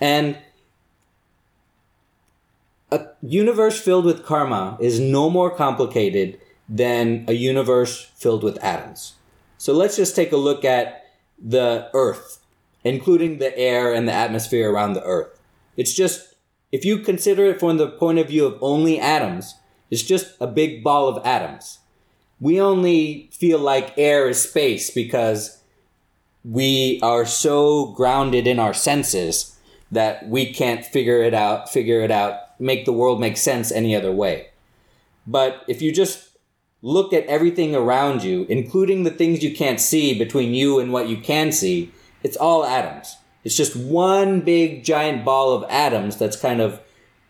And 0.00 0.38
a 2.90 3.06
universe 3.22 3.80
filled 3.80 4.04
with 4.04 4.24
karma 4.24 4.78
is 4.80 4.98
no 4.98 5.28
more 5.28 5.50
complicated 5.50 6.40
than 6.68 7.24
a 7.28 7.32
universe 7.32 8.10
filled 8.14 8.42
with 8.42 8.62
atoms. 8.62 9.14
So 9.56 9.72
let's 9.72 9.96
just 9.96 10.14
take 10.14 10.32
a 10.32 10.36
look 10.36 10.64
at 10.64 11.06
the 11.38 11.90
Earth, 11.94 12.40
including 12.84 13.38
the 13.38 13.56
air 13.56 13.92
and 13.92 14.06
the 14.06 14.12
atmosphere 14.12 14.70
around 14.70 14.92
the 14.92 15.04
Earth. 15.04 15.40
It's 15.76 15.94
just, 15.94 16.34
if 16.70 16.84
you 16.84 16.98
consider 16.98 17.46
it 17.46 17.60
from 17.60 17.78
the 17.78 17.88
point 17.88 18.18
of 18.18 18.28
view 18.28 18.44
of 18.46 18.58
only 18.60 19.00
atoms, 19.00 19.54
it's 19.90 20.02
just 20.02 20.36
a 20.40 20.46
big 20.46 20.84
ball 20.84 21.08
of 21.08 21.24
atoms. 21.24 21.78
We 22.40 22.60
only 22.60 23.30
feel 23.32 23.58
like 23.58 23.96
air 23.96 24.28
is 24.28 24.42
space 24.42 24.90
because 24.90 25.62
we 26.44 27.00
are 27.02 27.26
so 27.26 27.86
grounded 27.92 28.46
in 28.46 28.58
our 28.58 28.74
senses 28.74 29.58
that 29.90 30.28
we 30.28 30.52
can't 30.52 30.84
figure 30.84 31.22
it 31.22 31.34
out, 31.34 31.70
figure 31.70 32.00
it 32.00 32.10
out, 32.10 32.60
make 32.60 32.84
the 32.84 32.92
world 32.92 33.20
make 33.20 33.36
sense 33.36 33.72
any 33.72 33.96
other 33.96 34.12
way. 34.12 34.48
But 35.26 35.64
if 35.66 35.82
you 35.82 35.92
just 35.92 36.27
look 36.82 37.12
at 37.12 37.26
everything 37.26 37.74
around 37.74 38.22
you, 38.22 38.46
including 38.48 39.02
the 39.02 39.10
things 39.10 39.42
you 39.42 39.54
can't 39.54 39.80
see 39.80 40.16
between 40.16 40.54
you 40.54 40.78
and 40.78 40.92
what 40.92 41.08
you 41.08 41.16
can 41.16 41.52
see, 41.52 41.92
it's 42.22 42.36
all 42.36 42.64
atoms. 42.64 43.16
It's 43.44 43.56
just 43.56 43.76
one 43.76 44.40
big 44.40 44.84
giant 44.84 45.24
ball 45.24 45.52
of 45.52 45.68
atoms 45.70 46.16
that's 46.16 46.36
kind 46.36 46.60
of 46.60 46.80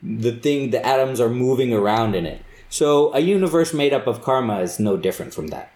the 0.02 0.32
thing 0.32 0.70
the 0.70 0.84
atoms 0.84 1.20
are 1.20 1.28
moving 1.28 1.72
around 1.72 2.14
in 2.14 2.26
it. 2.26 2.42
So 2.68 3.12
a 3.14 3.20
universe 3.20 3.72
made 3.72 3.92
up 3.92 4.06
of 4.06 4.22
karma 4.22 4.60
is 4.60 4.78
no 4.78 4.96
different 4.96 5.32
from 5.32 5.48
that. 5.48 5.72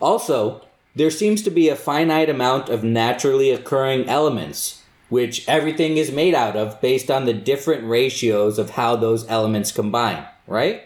Also, 0.00 0.64
there 0.94 1.10
seems 1.10 1.42
to 1.42 1.50
be 1.50 1.68
a 1.68 1.76
finite 1.76 2.30
amount 2.30 2.68
of 2.68 2.82
naturally 2.82 3.50
occurring 3.50 4.08
elements, 4.08 4.82
which 5.08 5.46
everything 5.48 5.98
is 5.98 6.10
made 6.10 6.34
out 6.34 6.56
of 6.56 6.80
based 6.80 7.10
on 7.10 7.26
the 7.26 7.34
different 7.34 7.84
ratios 7.84 8.58
of 8.58 8.70
how 8.70 8.96
those 8.96 9.28
elements 9.28 9.72
combine, 9.72 10.24
right? 10.46 10.82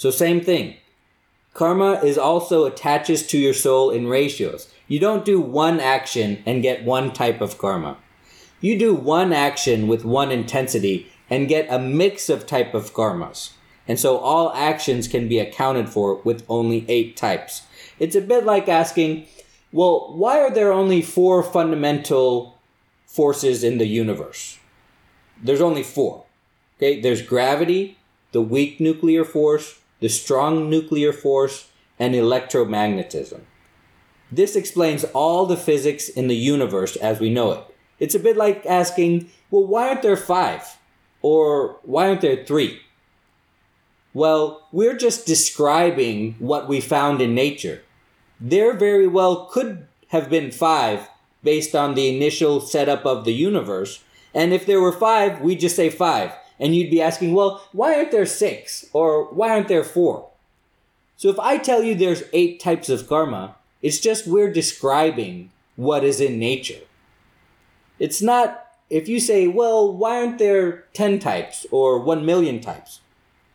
So 0.00 0.10
same 0.10 0.40
thing. 0.40 0.78
Karma 1.52 2.00
is 2.02 2.16
also 2.16 2.64
attaches 2.64 3.26
to 3.26 3.38
your 3.38 3.52
soul 3.52 3.90
in 3.90 4.06
ratios. 4.06 4.72
You 4.88 4.98
don't 4.98 5.26
do 5.26 5.42
one 5.42 5.78
action 5.78 6.42
and 6.46 6.62
get 6.62 6.86
one 6.86 7.12
type 7.12 7.42
of 7.42 7.58
karma. 7.58 7.98
You 8.62 8.78
do 8.78 8.94
one 8.94 9.34
action 9.34 9.88
with 9.88 10.06
one 10.06 10.32
intensity 10.32 11.12
and 11.28 11.50
get 11.50 11.70
a 11.70 11.78
mix 11.78 12.30
of 12.30 12.46
type 12.46 12.72
of 12.72 12.94
karmas. 12.94 13.50
And 13.86 14.00
so 14.00 14.16
all 14.16 14.54
actions 14.54 15.06
can 15.06 15.28
be 15.28 15.38
accounted 15.38 15.90
for 15.90 16.14
with 16.22 16.46
only 16.48 16.86
eight 16.88 17.14
types. 17.14 17.64
It's 17.98 18.16
a 18.16 18.22
bit 18.22 18.46
like 18.46 18.70
asking, 18.70 19.26
well, 19.70 20.14
why 20.16 20.40
are 20.40 20.50
there 20.50 20.72
only 20.72 21.02
four 21.02 21.42
fundamental 21.42 22.58
forces 23.04 23.62
in 23.62 23.76
the 23.76 23.86
universe? 23.86 24.58
There's 25.42 25.60
only 25.60 25.82
four. 25.82 26.24
Okay, 26.78 27.02
there's 27.02 27.20
gravity, 27.20 27.98
the 28.32 28.40
weak 28.40 28.80
nuclear 28.80 29.26
force, 29.26 29.76
the 30.00 30.08
strong 30.08 30.68
nuclear 30.68 31.12
force, 31.12 31.68
and 32.00 32.14
electromagnetism. 32.14 33.42
This 34.32 34.56
explains 34.56 35.04
all 35.04 35.44
the 35.44 35.56
physics 35.56 36.08
in 36.08 36.28
the 36.28 36.36
universe 36.36 36.96
as 36.96 37.20
we 37.20 37.30
know 37.30 37.52
it. 37.52 37.64
It's 37.98 38.14
a 38.14 38.20
bit 38.20 38.36
like 38.36 38.64
asking, 38.64 39.30
well, 39.50 39.66
why 39.66 39.88
aren't 39.88 40.02
there 40.02 40.16
five? 40.16 40.78
Or 41.20 41.78
why 41.82 42.08
aren't 42.08 42.22
there 42.22 42.44
three? 42.44 42.80
Well, 44.14 44.66
we're 44.72 44.96
just 44.96 45.26
describing 45.26 46.36
what 46.38 46.68
we 46.68 46.80
found 46.80 47.20
in 47.20 47.34
nature. 47.34 47.82
There 48.40 48.72
very 48.72 49.06
well 49.06 49.44
could 49.46 49.86
have 50.08 50.30
been 50.30 50.50
five 50.50 51.08
based 51.42 51.74
on 51.74 51.94
the 51.94 52.14
initial 52.14 52.60
setup 52.60 53.04
of 53.04 53.24
the 53.24 53.34
universe. 53.34 54.02
And 54.32 54.54
if 54.54 54.64
there 54.64 54.80
were 54.80 54.92
five, 54.92 55.40
we'd 55.40 55.60
just 55.60 55.76
say 55.76 55.90
five 55.90 56.32
and 56.60 56.76
you'd 56.76 56.90
be 56.90 57.00
asking, 57.00 57.32
well, 57.32 57.66
why 57.72 57.96
aren't 57.96 58.12
there 58.12 58.26
six? 58.26 58.86
Or 58.92 59.24
why 59.32 59.48
aren't 59.50 59.68
there 59.68 59.82
four? 59.82 60.28
So 61.16 61.30
if 61.30 61.38
I 61.40 61.56
tell 61.56 61.82
you 61.82 61.94
there's 61.94 62.22
eight 62.32 62.60
types 62.60 62.90
of 62.90 63.08
karma, 63.08 63.56
it's 63.82 63.98
just 63.98 64.26
we're 64.26 64.52
describing 64.52 65.50
what 65.76 66.04
is 66.04 66.20
in 66.20 66.38
nature. 66.38 66.82
It's 67.98 68.20
not, 68.20 68.66
if 68.90 69.08
you 69.08 69.18
say, 69.18 69.46
well, 69.48 69.90
why 69.90 70.20
aren't 70.20 70.38
there 70.38 70.84
10 70.92 71.18
types 71.18 71.66
or 71.70 71.98
1 71.98 72.26
million 72.26 72.60
types? 72.60 73.00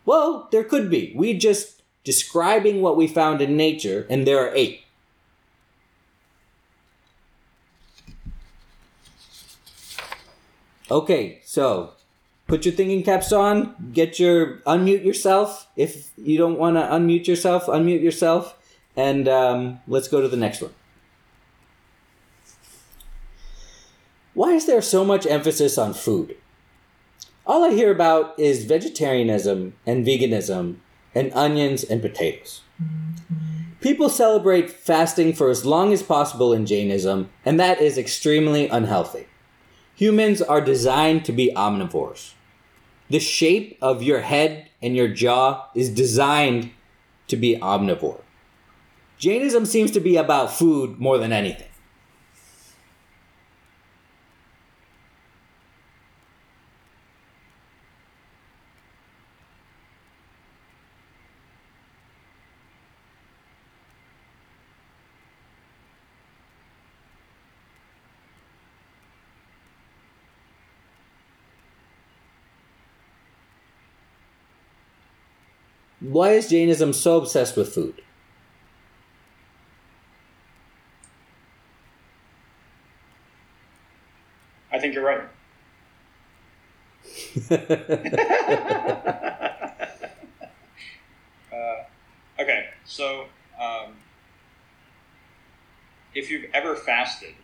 Well, 0.04 0.48
there 0.50 0.64
could 0.64 0.90
be. 0.90 1.12
We 1.16 1.34
just 1.38 1.82
describing 2.04 2.80
what 2.80 2.96
we 2.96 3.08
found 3.08 3.40
in 3.40 3.56
nature, 3.56 4.06
and 4.08 4.26
there 4.26 4.38
are 4.38 4.54
eight. 4.54 4.82
Okay, 10.88 11.40
so 11.44 11.95
put 12.46 12.64
your 12.64 12.74
thinking 12.74 13.02
caps 13.02 13.32
on, 13.32 13.90
get 13.92 14.18
your 14.18 14.58
unmute 14.58 15.04
yourself. 15.04 15.68
If 15.76 16.10
you 16.16 16.38
don't 16.38 16.58
want 16.58 16.76
to 16.76 16.82
unmute 16.82 17.26
yourself, 17.26 17.66
unmute 17.66 18.02
yourself, 18.02 18.56
and 18.96 19.28
um, 19.28 19.80
let's 19.86 20.08
go 20.08 20.20
to 20.20 20.28
the 20.28 20.36
next 20.36 20.62
one. 20.62 20.72
Why 24.34 24.52
is 24.52 24.66
there 24.66 24.82
so 24.82 25.04
much 25.04 25.26
emphasis 25.26 25.78
on 25.78 25.94
food? 25.94 26.36
All 27.46 27.64
I 27.64 27.70
hear 27.70 27.90
about 27.90 28.38
is 28.38 28.64
vegetarianism 28.64 29.74
and 29.86 30.04
veganism 30.04 30.76
and 31.14 31.32
onions 31.32 31.84
and 31.84 32.02
potatoes. 32.02 32.62
People 33.80 34.08
celebrate 34.08 34.68
fasting 34.68 35.32
for 35.32 35.48
as 35.48 35.64
long 35.64 35.92
as 35.92 36.02
possible 36.02 36.52
in 36.52 36.66
Jainism, 36.66 37.30
and 37.44 37.58
that 37.58 37.80
is 37.80 37.96
extremely 37.96 38.68
unhealthy. 38.68 39.26
Humans 39.94 40.42
are 40.42 40.60
designed 40.60 41.24
to 41.24 41.32
be 41.32 41.52
omnivores. 41.56 42.32
The 43.08 43.20
shape 43.20 43.78
of 43.80 44.02
your 44.02 44.20
head 44.20 44.68
and 44.82 44.96
your 44.96 45.08
jaw 45.08 45.68
is 45.74 45.90
designed 45.90 46.70
to 47.28 47.36
be 47.36 47.56
omnivore. 47.56 48.20
Jainism 49.18 49.64
seems 49.64 49.90
to 49.92 50.00
be 50.00 50.16
about 50.16 50.52
food 50.52 50.98
more 50.98 51.18
than 51.18 51.32
anything. 51.32 51.65
Why 76.06 76.30
is 76.34 76.48
Jainism 76.50 76.92
so 76.92 77.16
obsessed 77.16 77.56
with 77.56 77.74
food? 77.74 78.00
I 84.72 84.78
think 84.78 84.94
you're 84.94 85.04
right. 85.04 85.22
uh, 91.52 91.84
okay, 92.38 92.68
so 92.84 93.26
um, 93.60 93.94
if 96.14 96.30
you've 96.30 96.46
ever 96.54 96.76
fasted, 96.76 97.34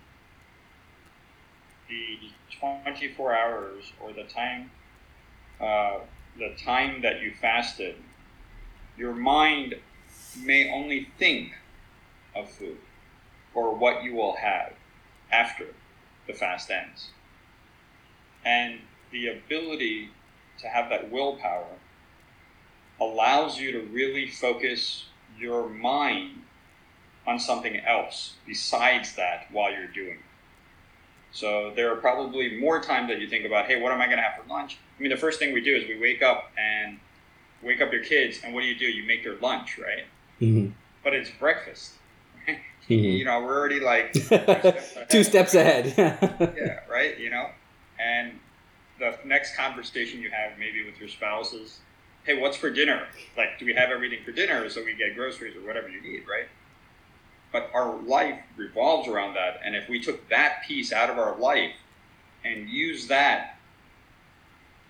the 1.88 2.16
24 2.60 3.34
hours 3.34 3.92
or 4.00 4.12
the 4.12 4.24
time, 4.24 4.70
uh, 5.60 5.98
the 6.38 6.54
time 6.64 7.02
that 7.02 7.20
you 7.20 7.32
fasted, 7.40 7.96
your 8.96 9.14
mind 9.14 9.74
may 10.38 10.70
only 10.70 11.08
think 11.18 11.52
of 12.34 12.50
food 12.50 12.78
or 13.54 13.74
what 13.74 14.02
you 14.02 14.14
will 14.14 14.36
have 14.36 14.72
after 15.30 15.66
the 16.26 16.32
fast 16.32 16.70
ends. 16.70 17.10
And 18.44 18.80
the 19.10 19.28
ability 19.28 20.10
to 20.58 20.68
have 20.68 20.88
that 20.90 21.10
willpower 21.10 21.78
allows 23.00 23.58
you 23.58 23.72
to 23.72 23.80
really 23.80 24.28
focus 24.28 25.06
your 25.38 25.68
mind 25.68 26.42
on 27.26 27.38
something 27.38 27.76
else 27.80 28.34
besides 28.46 29.14
that 29.16 29.46
while 29.50 29.72
you're 29.72 29.86
doing 29.86 30.16
it. 30.16 30.24
So 31.32 31.72
there 31.74 31.90
are 31.90 31.96
probably 31.96 32.58
more 32.58 32.80
times 32.80 33.08
that 33.08 33.20
you 33.20 33.28
think 33.28 33.46
about, 33.46 33.66
hey, 33.66 33.80
what 33.80 33.92
am 33.92 34.00
I 34.00 34.06
going 34.06 34.18
to 34.18 34.22
have 34.22 34.42
for 34.42 34.48
lunch? 34.48 34.78
I 34.98 35.02
mean, 35.02 35.10
the 35.10 35.16
first 35.16 35.38
thing 35.38 35.54
we 35.54 35.62
do 35.62 35.74
is 35.74 35.88
we 35.88 35.98
wake 35.98 36.22
up 36.22 36.52
and 36.58 36.98
wake 37.62 37.80
up 37.80 37.92
your 37.92 38.02
kids, 38.04 38.40
and 38.44 38.52
what 38.54 38.60
do 38.62 38.66
you 38.66 38.78
do? 38.78 38.86
You 38.86 39.06
make 39.06 39.22
their 39.24 39.36
lunch, 39.36 39.78
right? 39.78 40.04
Mm-hmm. 40.40 40.72
But 41.04 41.14
it's 41.14 41.30
breakfast. 41.30 41.94
Mhm. 42.90 43.16
You 43.18 43.24
know, 43.24 43.40
we're 43.40 43.56
already 43.56 43.78
like 43.78 44.12
Two 45.08 45.22
steps 45.22 45.54
ahead. 45.54 45.94
yeah, 45.96 46.80
right. 46.90 47.16
You 47.16 47.30
know, 47.30 47.48
and 47.98 48.40
the 48.98 49.16
next 49.24 49.56
conversation 49.56 50.20
you 50.20 50.30
have 50.30 50.58
maybe 50.58 50.84
with 50.84 50.98
your 50.98 51.08
spouse 51.08 51.52
is, 51.52 51.78
"Hey, 52.24 52.36
what's 52.40 52.56
for 52.56 52.70
dinner? 52.70 53.06
Like, 53.36 53.58
do 53.60 53.66
we 53.66 53.74
have 53.74 53.90
everything 53.90 54.24
for 54.24 54.32
dinner 54.32 54.68
so 54.68 54.84
we 54.84 54.94
get 54.94 55.14
groceries 55.14 55.54
or 55.56 55.64
whatever 55.64 55.88
you 55.88 56.02
need, 56.02 56.24
right?" 56.28 56.48
But 57.52 57.70
our 57.72 57.94
life 58.02 58.40
revolves 58.56 59.06
around 59.08 59.34
that, 59.34 59.60
and 59.64 59.76
if 59.76 59.88
we 59.88 60.00
took 60.00 60.28
that 60.28 60.64
piece 60.66 60.92
out 60.92 61.08
of 61.08 61.18
our 61.18 61.36
life 61.38 61.74
and 62.44 62.68
use 62.68 63.06
that 63.06 63.58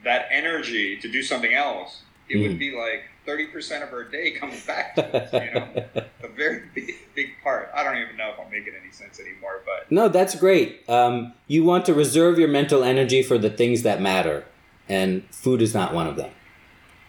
that 0.03 0.27
energy 0.31 0.97
to 0.97 1.09
do 1.09 1.23
something 1.23 1.53
else, 1.53 2.03
it 2.29 2.37
Mm. 2.37 2.43
would 2.49 2.59
be 2.59 2.71
like 2.77 3.05
thirty 3.27 3.47
percent 3.47 3.85
of 3.85 3.93
our 3.93 4.05
day 4.05 4.33
comes 4.33 4.65
back 4.67 4.95
to 4.97 5.05
us. 5.23 5.33
You 5.33 5.55
know, 5.61 5.85
a 6.23 6.29
very 6.29 6.63
big, 6.75 6.95
big 7.15 7.29
part. 7.43 7.71
I 7.75 7.83
don't 7.85 7.97
even 7.99 8.17
know 8.17 8.31
if 8.31 8.41
I'm 8.41 8.51
making 8.51 8.75
any 8.81 8.91
sense 8.93 9.21
anymore, 9.21 9.63
but 9.67 9.91
no, 9.91 10.09
that's 10.09 10.35
great. 10.35 10.89
Um, 10.89 11.33
you 11.47 11.65
want 11.65 11.85
to 11.87 11.95
reserve 11.95 12.39
your 12.39 12.49
mental 12.49 12.83
energy 12.85 13.23
for 13.23 13.39
the 13.39 13.51
things 13.51 13.83
that 13.83 14.01
matter, 14.01 14.45
and 14.89 15.23
food 15.31 15.61
is 15.63 15.75
not 15.75 15.93
one 15.95 16.07
of 16.07 16.17
them. 16.17 16.31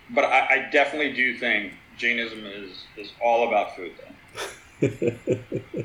but 0.09 0.25
I, 0.25 0.47
I 0.65 0.69
definitely 0.71 1.13
do 1.13 1.37
think 1.37 1.73
Jainism 1.97 2.45
is 2.45 2.83
is 2.97 3.11
all 3.23 3.47
about 3.47 3.75
food. 3.75 3.93
Though 3.97 4.09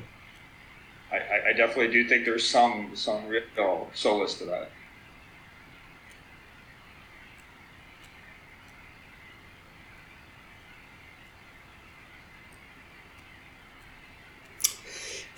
I, 1.12 1.16
I, 1.16 1.48
I 1.48 1.52
definitely 1.54 1.92
do 1.92 2.06
think 2.08 2.24
there's 2.24 2.46
some 2.46 2.90
some 2.94 3.26
real 3.28 3.88
solace 3.94 4.34
to 4.38 4.44
that. 4.46 4.70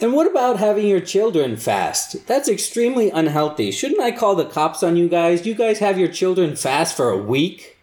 And 0.00 0.14
what 0.14 0.26
about 0.26 0.58
having 0.58 0.86
your 0.86 1.00
children 1.00 1.58
fast? 1.58 2.26
That's 2.26 2.48
extremely 2.48 3.10
unhealthy. 3.10 3.70
Shouldn't 3.70 4.00
I 4.00 4.12
call 4.12 4.34
the 4.34 4.46
cops 4.46 4.82
on 4.82 4.96
you 4.96 5.10
guys? 5.10 5.46
You 5.46 5.54
guys 5.54 5.78
have 5.80 5.98
your 5.98 6.08
children 6.08 6.56
fast 6.56 6.96
for 6.96 7.10
a 7.10 7.18
week? 7.18 7.76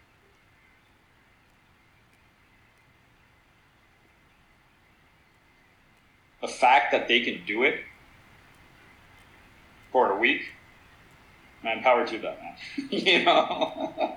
The 6.40 6.48
fact 6.48 6.90
that 6.90 7.06
they 7.06 7.20
can 7.20 7.44
do 7.46 7.62
it 7.62 7.80
for 9.92 10.10
a 10.10 10.18
week, 10.18 10.42
man, 11.62 11.82
power 11.82 12.04
to 12.04 12.18
them, 12.18 12.34
man. 12.40 12.88
you 12.90 13.24
know. 13.24 14.16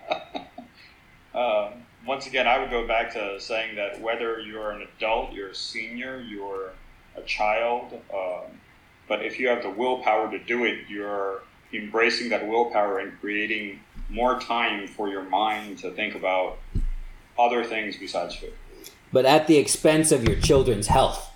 um, 1.36 1.74
once 2.08 2.26
again, 2.26 2.48
I 2.48 2.58
would 2.58 2.72
go 2.72 2.88
back 2.88 3.14
to 3.14 3.40
saying 3.40 3.76
that 3.76 4.02
whether 4.02 4.40
you're 4.40 4.72
an 4.72 4.88
adult, 4.98 5.34
you're 5.34 5.50
a 5.50 5.56
senior, 5.56 6.20
you're 6.20 6.72
a 7.16 7.22
child, 7.22 7.94
um, 8.14 8.60
but 9.08 9.26
if 9.26 9.40
you 9.40 9.48
have 9.50 9.64
the 9.64 9.70
willpower 9.70 10.32
to 10.32 10.40
do 10.40 10.66
it, 10.66 10.80
you're 10.88 11.42
embracing 11.74 12.30
that 12.30 12.48
willpower 12.48 13.00
and 13.00 13.20
creating 13.20 13.80
more 14.10 14.40
time 14.40 14.88
for 14.88 15.08
your 15.08 15.24
mind 15.24 15.78
to 15.80 15.92
think 15.92 16.16
about 16.16 16.58
other 17.40 17.64
things 17.64 17.98
besides 17.98 18.36
food. 18.36 18.54
But 19.12 19.26
at 19.26 19.48
the 19.48 19.58
expense 19.58 20.12
of 20.12 20.28
your 20.28 20.38
children's 20.38 20.88
health. 20.88 21.30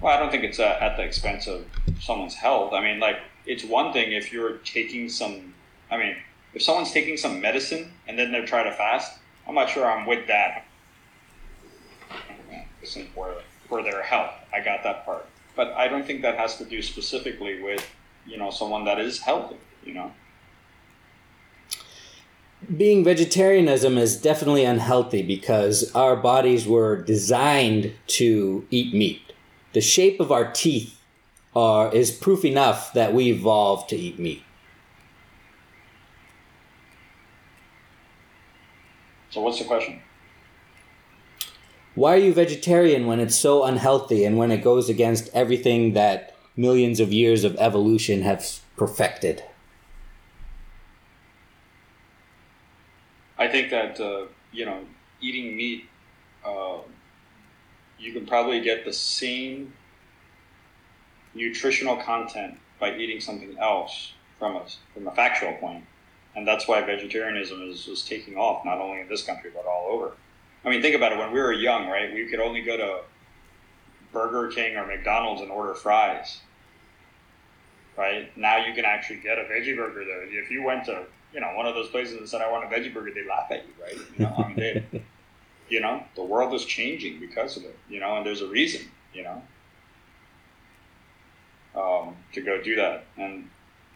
Well, 0.00 0.14
I 0.14 0.18
don't 0.18 0.30
think 0.30 0.44
it's 0.44 0.58
uh, 0.58 0.78
at 0.80 0.96
the 0.96 1.02
expense 1.02 1.46
of 1.46 1.64
someone's 2.00 2.34
health. 2.34 2.72
I 2.72 2.80
mean, 2.80 2.98
like, 2.98 3.18
it's 3.46 3.64
one 3.64 3.92
thing 3.92 4.12
if 4.12 4.32
you're 4.32 4.58
taking 4.58 5.08
some, 5.08 5.54
I 5.90 5.96
mean, 5.96 6.16
if 6.54 6.62
someone's 6.62 6.92
taking 6.92 7.16
some 7.16 7.40
medicine 7.40 7.92
and 8.08 8.18
then 8.18 8.32
they're 8.32 8.46
trying 8.46 8.64
to 8.64 8.72
fast, 8.72 9.18
I'm 9.46 9.54
not 9.54 9.70
sure 9.70 9.84
I'm 9.84 10.06
with 10.06 10.26
that. 10.28 10.64
Medicine 12.80 13.08
for, 13.14 13.34
for 13.72 13.82
their 13.82 14.02
health. 14.02 14.34
I 14.52 14.60
got 14.60 14.82
that 14.82 15.06
part. 15.06 15.24
But 15.56 15.72
I 15.72 15.88
don't 15.88 16.06
think 16.06 16.20
that 16.20 16.36
has 16.36 16.58
to 16.58 16.64
do 16.66 16.82
specifically 16.82 17.62
with, 17.62 17.82
you 18.26 18.36
know, 18.36 18.50
someone 18.50 18.84
that 18.84 19.00
is 19.00 19.20
healthy, 19.20 19.56
you 19.82 19.94
know? 19.94 20.12
Being 22.76 23.02
vegetarianism 23.02 23.96
is 23.96 24.20
definitely 24.20 24.66
unhealthy 24.66 25.22
because 25.22 25.90
our 25.94 26.16
bodies 26.16 26.66
were 26.68 27.00
designed 27.00 27.94
to 28.08 28.66
eat 28.70 28.92
meat. 28.92 29.32
The 29.72 29.80
shape 29.80 30.20
of 30.20 30.30
our 30.30 30.52
teeth 30.52 31.00
are, 31.56 31.90
is 31.94 32.10
proof 32.10 32.44
enough 32.44 32.92
that 32.92 33.14
we 33.14 33.30
evolved 33.30 33.88
to 33.88 33.96
eat 33.96 34.18
meat. 34.18 34.42
So, 39.30 39.40
what's 39.40 39.58
the 39.58 39.64
question? 39.64 40.02
Why 41.94 42.14
are 42.14 42.18
you 42.18 42.32
vegetarian 42.32 43.06
when 43.06 43.20
it's 43.20 43.36
so 43.36 43.64
unhealthy 43.64 44.24
and 44.24 44.38
when 44.38 44.50
it 44.50 44.64
goes 44.64 44.88
against 44.88 45.28
everything 45.34 45.92
that 45.92 46.34
millions 46.56 47.00
of 47.00 47.12
years 47.12 47.44
of 47.44 47.54
evolution 47.56 48.22
have 48.22 48.60
perfected? 48.76 49.42
I 53.38 53.48
think 53.48 53.70
that 53.70 54.00
uh, 54.00 54.26
you 54.52 54.64
know, 54.64 54.80
eating 55.20 55.56
meat, 55.56 55.86
uh, 56.46 56.78
you 57.98 58.12
can 58.12 58.24
probably 58.24 58.60
get 58.60 58.84
the 58.84 58.92
same 58.92 59.74
nutritional 61.34 61.96
content 61.96 62.58
by 62.78 62.96
eating 62.96 63.20
something 63.20 63.56
else 63.58 64.12
from 64.38 64.56
a 64.56 64.64
from 64.94 65.08
a 65.08 65.10
factual 65.10 65.52
point, 65.54 65.84
and 66.34 66.46
that's 66.46 66.66
why 66.66 66.80
vegetarianism 66.82 67.62
is, 67.68 67.86
is 67.86 68.02
taking 68.02 68.36
off 68.36 68.64
not 68.64 68.78
only 68.78 69.00
in 69.00 69.08
this 69.08 69.22
country 69.22 69.50
but 69.54 69.66
all 69.66 69.88
over. 69.90 70.12
I 70.64 70.70
mean, 70.70 70.82
think 70.82 70.94
about 70.94 71.12
it. 71.12 71.18
When 71.18 71.32
we 71.32 71.40
were 71.40 71.52
young, 71.52 71.88
right, 71.88 72.12
we 72.12 72.26
could 72.26 72.40
only 72.40 72.62
go 72.62 72.76
to 72.76 73.00
Burger 74.12 74.48
King 74.52 74.76
or 74.76 74.86
McDonald's 74.86 75.42
and 75.42 75.50
order 75.50 75.74
fries. 75.74 76.40
right? 77.96 78.36
Now 78.36 78.58
you 78.64 78.74
can 78.74 78.84
actually 78.84 79.16
get 79.20 79.38
a 79.38 79.42
veggie 79.42 79.76
burger 79.76 80.04
there. 80.04 80.24
If 80.24 80.50
you 80.50 80.62
went 80.62 80.84
to 80.86 81.04
you 81.32 81.40
know 81.40 81.52
one 81.56 81.66
of 81.66 81.74
those 81.74 81.88
places 81.88 82.16
and 82.16 82.28
said 82.28 82.42
I 82.42 82.50
want 82.50 82.64
a 82.64 82.68
veggie 82.74 82.92
burger, 82.92 83.10
they 83.14 83.26
laugh 83.26 83.50
at 83.50 83.64
you, 83.66 83.72
right? 83.82 83.96
You 84.18 84.24
know, 84.24 84.34
I 84.38 84.48
mean, 84.48 84.56
they, 84.56 84.84
you 85.68 85.80
know, 85.80 86.02
the 86.14 86.22
world 86.24 86.54
is 86.54 86.64
changing 86.64 87.20
because 87.20 87.56
of 87.56 87.64
it, 87.64 87.78
you 87.88 88.00
know, 88.00 88.16
and 88.16 88.26
there's 88.26 88.42
a 88.42 88.48
reason, 88.48 88.82
you 89.14 89.24
know, 89.24 89.42
um, 91.74 92.16
to 92.34 92.40
go 92.42 92.62
do 92.62 92.76
that. 92.76 93.06
And 93.16 93.48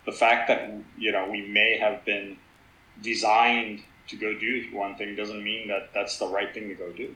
the 0.06 0.12
fact 0.12 0.48
that 0.48 0.70
you 0.98 1.12
know 1.12 1.28
we 1.30 1.46
may 1.46 1.76
have 1.78 2.04
been 2.04 2.36
designed 3.02 3.82
to 4.08 4.16
go 4.16 4.38
do 4.38 4.64
one 4.72 4.94
thing 4.96 5.16
doesn't 5.16 5.42
mean 5.42 5.68
that 5.68 5.90
that's 5.92 6.18
the 6.18 6.26
right 6.26 6.52
thing 6.52 6.68
to 6.68 6.74
go 6.74 6.92
do. 6.92 7.14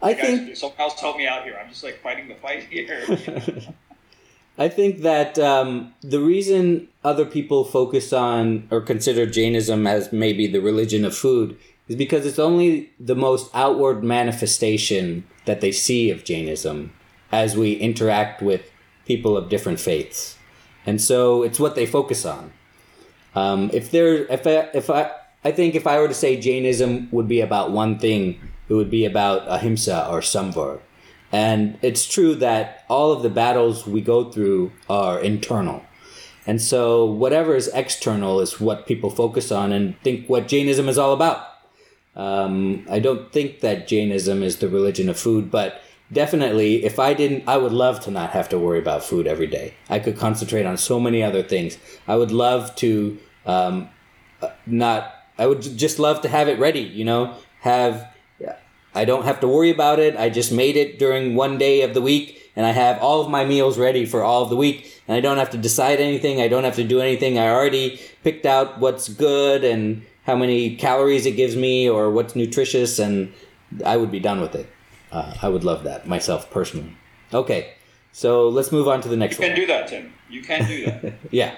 I 0.00 0.12
Guys, 0.12 0.20
think 0.22 0.56
someone 0.56 0.78
else 0.78 1.00
help 1.00 1.16
me 1.16 1.26
out 1.26 1.44
here. 1.44 1.58
I'm 1.60 1.68
just 1.68 1.82
like 1.82 2.00
fighting 2.02 2.28
the 2.28 2.36
fight 2.36 2.64
here. 2.64 3.04
I 4.58 4.68
think 4.68 5.02
that 5.02 5.38
um, 5.38 5.94
the 6.00 6.20
reason 6.20 6.88
other 7.04 7.24
people 7.24 7.64
focus 7.64 8.12
on 8.12 8.66
or 8.70 8.80
consider 8.80 9.24
Jainism 9.24 9.86
as 9.86 10.12
maybe 10.12 10.46
the 10.48 10.60
religion 10.60 11.04
of 11.04 11.16
food 11.16 11.56
is 11.86 11.96
because 11.96 12.26
it's 12.26 12.38
only 12.38 12.92
the 12.98 13.14
most 13.14 13.50
outward 13.54 14.02
manifestation 14.02 15.24
that 15.46 15.60
they 15.60 15.72
see 15.72 16.10
of 16.10 16.24
Jainism 16.24 16.92
as 17.30 17.56
we 17.56 17.74
interact 17.74 18.42
with 18.42 18.70
people 19.06 19.36
of 19.36 19.48
different 19.48 19.80
faiths, 19.80 20.36
and 20.84 21.00
so 21.00 21.42
it's 21.42 21.60
what 21.60 21.74
they 21.74 21.86
focus 21.86 22.26
on. 22.26 22.52
Um, 23.38 23.70
if 23.72 23.90
there, 23.90 24.26
if 24.26 24.46
I, 24.46 24.68
if 24.74 24.90
I, 24.90 25.10
I 25.44 25.52
think 25.52 25.74
if 25.74 25.86
I 25.86 26.00
were 26.00 26.08
to 26.08 26.14
say 26.14 26.40
Jainism 26.40 27.08
would 27.12 27.28
be 27.28 27.40
about 27.40 27.70
one 27.70 27.98
thing, 27.98 28.40
it 28.68 28.74
would 28.74 28.90
be 28.90 29.04
about 29.04 29.42
ahimsa 29.46 30.08
or 30.10 30.20
samvar. 30.20 30.80
And 31.30 31.78
it's 31.82 32.06
true 32.06 32.34
that 32.36 32.84
all 32.88 33.12
of 33.12 33.22
the 33.22 33.30
battles 33.30 33.86
we 33.86 34.00
go 34.00 34.30
through 34.30 34.72
are 34.88 35.20
internal. 35.20 35.84
And 36.46 36.60
so 36.60 37.04
whatever 37.04 37.54
is 37.54 37.68
external 37.74 38.40
is 38.40 38.60
what 38.60 38.86
people 38.86 39.10
focus 39.10 39.52
on 39.52 39.70
and 39.70 40.00
think 40.00 40.28
what 40.28 40.48
Jainism 40.48 40.88
is 40.88 40.98
all 40.98 41.12
about. 41.12 41.46
Um, 42.16 42.86
I 42.90 42.98
don't 42.98 43.30
think 43.32 43.60
that 43.60 43.86
Jainism 43.86 44.42
is 44.42 44.56
the 44.56 44.68
religion 44.68 45.08
of 45.08 45.18
food, 45.18 45.50
but 45.50 45.82
definitely 46.10 46.84
if 46.84 46.98
I 46.98 47.14
didn't, 47.14 47.44
I 47.46 47.58
would 47.58 47.72
love 47.72 48.00
to 48.04 48.10
not 48.10 48.30
have 48.30 48.48
to 48.48 48.58
worry 48.58 48.78
about 48.78 49.04
food 49.04 49.26
every 49.26 49.46
day. 49.46 49.74
I 49.88 49.98
could 49.98 50.16
concentrate 50.16 50.66
on 50.66 50.78
so 50.78 50.98
many 50.98 51.22
other 51.22 51.42
things. 51.42 51.78
I 52.08 52.16
would 52.16 52.32
love 52.32 52.74
to 52.76 53.18
um, 53.48 53.88
not, 54.66 55.12
I 55.36 55.46
would 55.46 55.62
just 55.62 55.98
love 55.98 56.20
to 56.22 56.28
have 56.28 56.48
it 56.48 56.58
ready, 56.60 56.80
you 56.82 57.04
know, 57.04 57.34
have 57.60 58.08
I 58.94 59.04
don't 59.04 59.24
have 59.24 59.40
to 59.40 59.48
worry 59.48 59.70
about 59.70 60.00
it. 60.00 60.16
I 60.16 60.28
just 60.28 60.50
made 60.50 60.76
it 60.76 60.98
during 60.98 61.34
one 61.34 61.58
day 61.58 61.82
of 61.82 61.94
the 61.94 62.00
week 62.00 62.50
and 62.56 62.66
I 62.66 62.72
have 62.72 63.00
all 63.00 63.20
of 63.20 63.30
my 63.30 63.44
meals 63.44 63.78
ready 63.78 64.04
for 64.04 64.24
all 64.24 64.42
of 64.42 64.50
the 64.50 64.56
week 64.56 65.00
and 65.06 65.16
I 65.16 65.20
don't 65.20 65.36
have 65.36 65.50
to 65.50 65.58
decide 65.58 66.00
anything. 66.00 66.40
I 66.40 66.48
don't 66.48 66.64
have 66.64 66.76
to 66.76 66.84
do 66.84 67.00
anything. 67.00 67.38
I 67.38 67.48
already 67.48 68.00
picked 68.24 68.46
out 68.46 68.80
what's 68.80 69.08
good 69.08 69.62
and 69.62 70.04
how 70.24 70.34
many 70.34 70.74
calories 70.74 71.26
it 71.26 71.32
gives 71.32 71.54
me 71.54 71.88
or 71.88 72.10
what's 72.10 72.34
nutritious 72.34 72.98
and 72.98 73.32
I 73.84 73.96
would 73.96 74.10
be 74.10 74.20
done 74.20 74.40
with 74.40 74.54
it. 74.54 74.68
Uh, 75.12 75.34
I 75.42 75.48
would 75.48 75.64
love 75.64 75.84
that 75.84 76.08
myself 76.08 76.50
personally. 76.50 76.96
Okay, 77.32 77.74
so 78.12 78.48
let's 78.48 78.72
move 78.72 78.88
on 78.88 79.00
to 79.02 79.08
the 79.08 79.16
next 79.16 79.38
one. 79.38 79.50
you 79.50 79.54
can 79.54 79.60
do 79.60 79.66
that, 79.68 79.86
Tim. 79.86 80.12
You 80.28 80.42
can 80.42 80.66
do 80.66 80.84
that. 80.86 81.14
Yeah, 81.30 81.56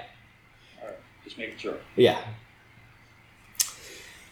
just 1.30 1.38
making 1.38 1.58
sure. 1.58 1.76
yeah. 1.94 2.20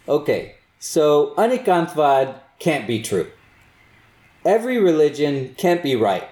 Okay, 0.07 0.55
so 0.79 1.33
Anekantvad 1.37 2.41
can't 2.59 2.87
be 2.87 3.01
true. 3.01 3.31
Every 4.43 4.77
religion 4.77 5.55
can't 5.57 5.83
be 5.83 5.95
right. 5.95 6.27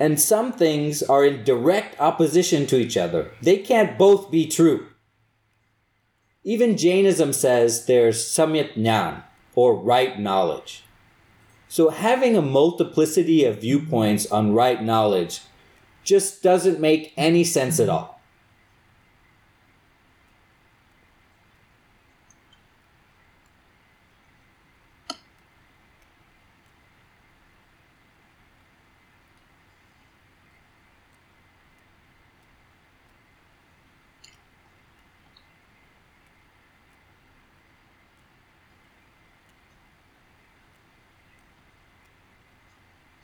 And 0.00 0.18
some 0.18 0.52
things 0.52 1.02
are 1.02 1.24
in 1.24 1.44
direct 1.44 2.00
opposition 2.00 2.66
to 2.66 2.76
each 2.76 2.96
other. 2.96 3.30
They 3.40 3.58
can't 3.58 3.96
both 3.96 4.30
be 4.30 4.46
true. 4.46 4.88
Even 6.42 6.76
Jainism 6.76 7.32
says 7.32 7.86
there's 7.86 8.24
samyak 8.24 8.74
jnana, 8.74 9.22
or 9.54 9.76
right 9.76 10.18
knowledge. 10.18 10.82
So 11.68 11.90
having 11.90 12.36
a 12.36 12.42
multiplicity 12.42 13.44
of 13.44 13.60
viewpoints 13.60 14.26
on 14.26 14.54
right 14.54 14.82
knowledge 14.82 15.42
just 16.02 16.42
doesn't 16.42 16.80
make 16.80 17.12
any 17.16 17.44
sense 17.44 17.78
at 17.78 17.88
all. 17.88 18.14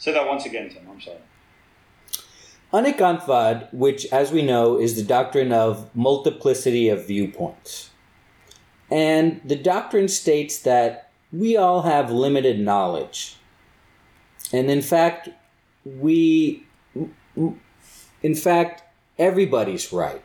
Say 0.01 0.15
that 0.15 0.27
once 0.41 0.47
again, 0.47 0.71
Tim. 0.71 0.89
I'm 0.91 1.01
sorry. 1.01 1.19
Anekantvad, 2.73 3.73
which, 3.75 4.07
as 4.07 4.33
we 4.33 4.43
know, 4.43 4.79
is 4.79 4.97
the 4.97 5.03
doctrine 5.03 5.53
of 5.53 5.95
multiplicity 5.95 6.89
of 6.89 7.07
viewpoints. 7.07 7.91
And 8.91 9.41
the 9.45 9.57
doctrine 9.57 10.09
states 10.09 10.61
that 10.61 11.11
we 11.33 11.57
all 11.57 11.83
have 11.83 12.11
limited 12.11 12.59
knowledge. 12.59 13.37
And 14.53 14.71
in 14.71 14.83
fact, 14.83 15.29
we, 15.85 16.67
in 18.23 18.35
fact, 18.35 18.83
everybody's 19.19 19.93
right. 19.93 20.23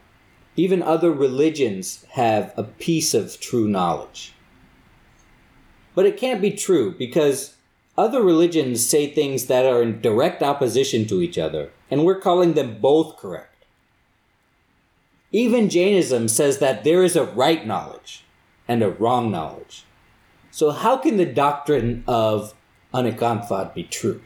Even 0.56 0.82
other 0.82 1.12
religions 1.12 2.06
have 2.12 2.54
a 2.56 2.64
piece 2.64 3.14
of 3.14 3.40
true 3.42 3.68
knowledge. 3.68 4.34
But 5.94 6.06
it 6.06 6.18
can't 6.18 6.42
be 6.42 6.52
true 6.52 6.96
because 6.98 7.55
other 7.98 8.22
religions 8.22 8.86
say 8.86 9.08
things 9.08 9.46
that 9.46 9.66
are 9.66 9.82
in 9.82 10.02
direct 10.02 10.44
opposition 10.44 11.06
to 11.08 11.22
each 11.22 11.38
other, 11.38 11.72
and 11.90 12.06
we're 12.06 12.20
calling 12.20 12.54
them 12.54 12.80
both 12.80 13.18
correct. 13.18 13.66
Even 15.32 15.70
Jainism 15.70 16.28
says 16.28 16.60
that 16.60 16.84
there 16.84 17.04
is 17.04 17.16
a 17.16 17.26
right 17.26 17.66
knowledge 17.66 18.24
and 18.68 18.82
a 18.82 18.90
wrong 18.90 19.32
knowledge. 19.32 19.86
So, 20.52 20.72
how 20.72 20.98
can 20.98 21.18
the 21.18 21.26
doctrine 21.26 22.04
of 22.08 22.54
Anekantvad 22.94 23.74
be 23.74 23.84
true? 23.84 24.22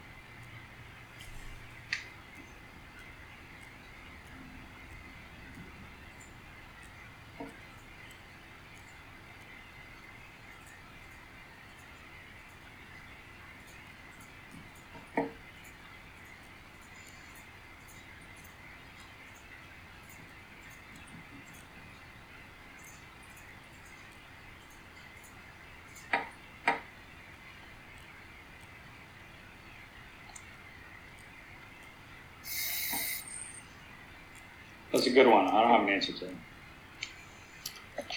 Answer 36.00 36.12
to. 36.12 36.28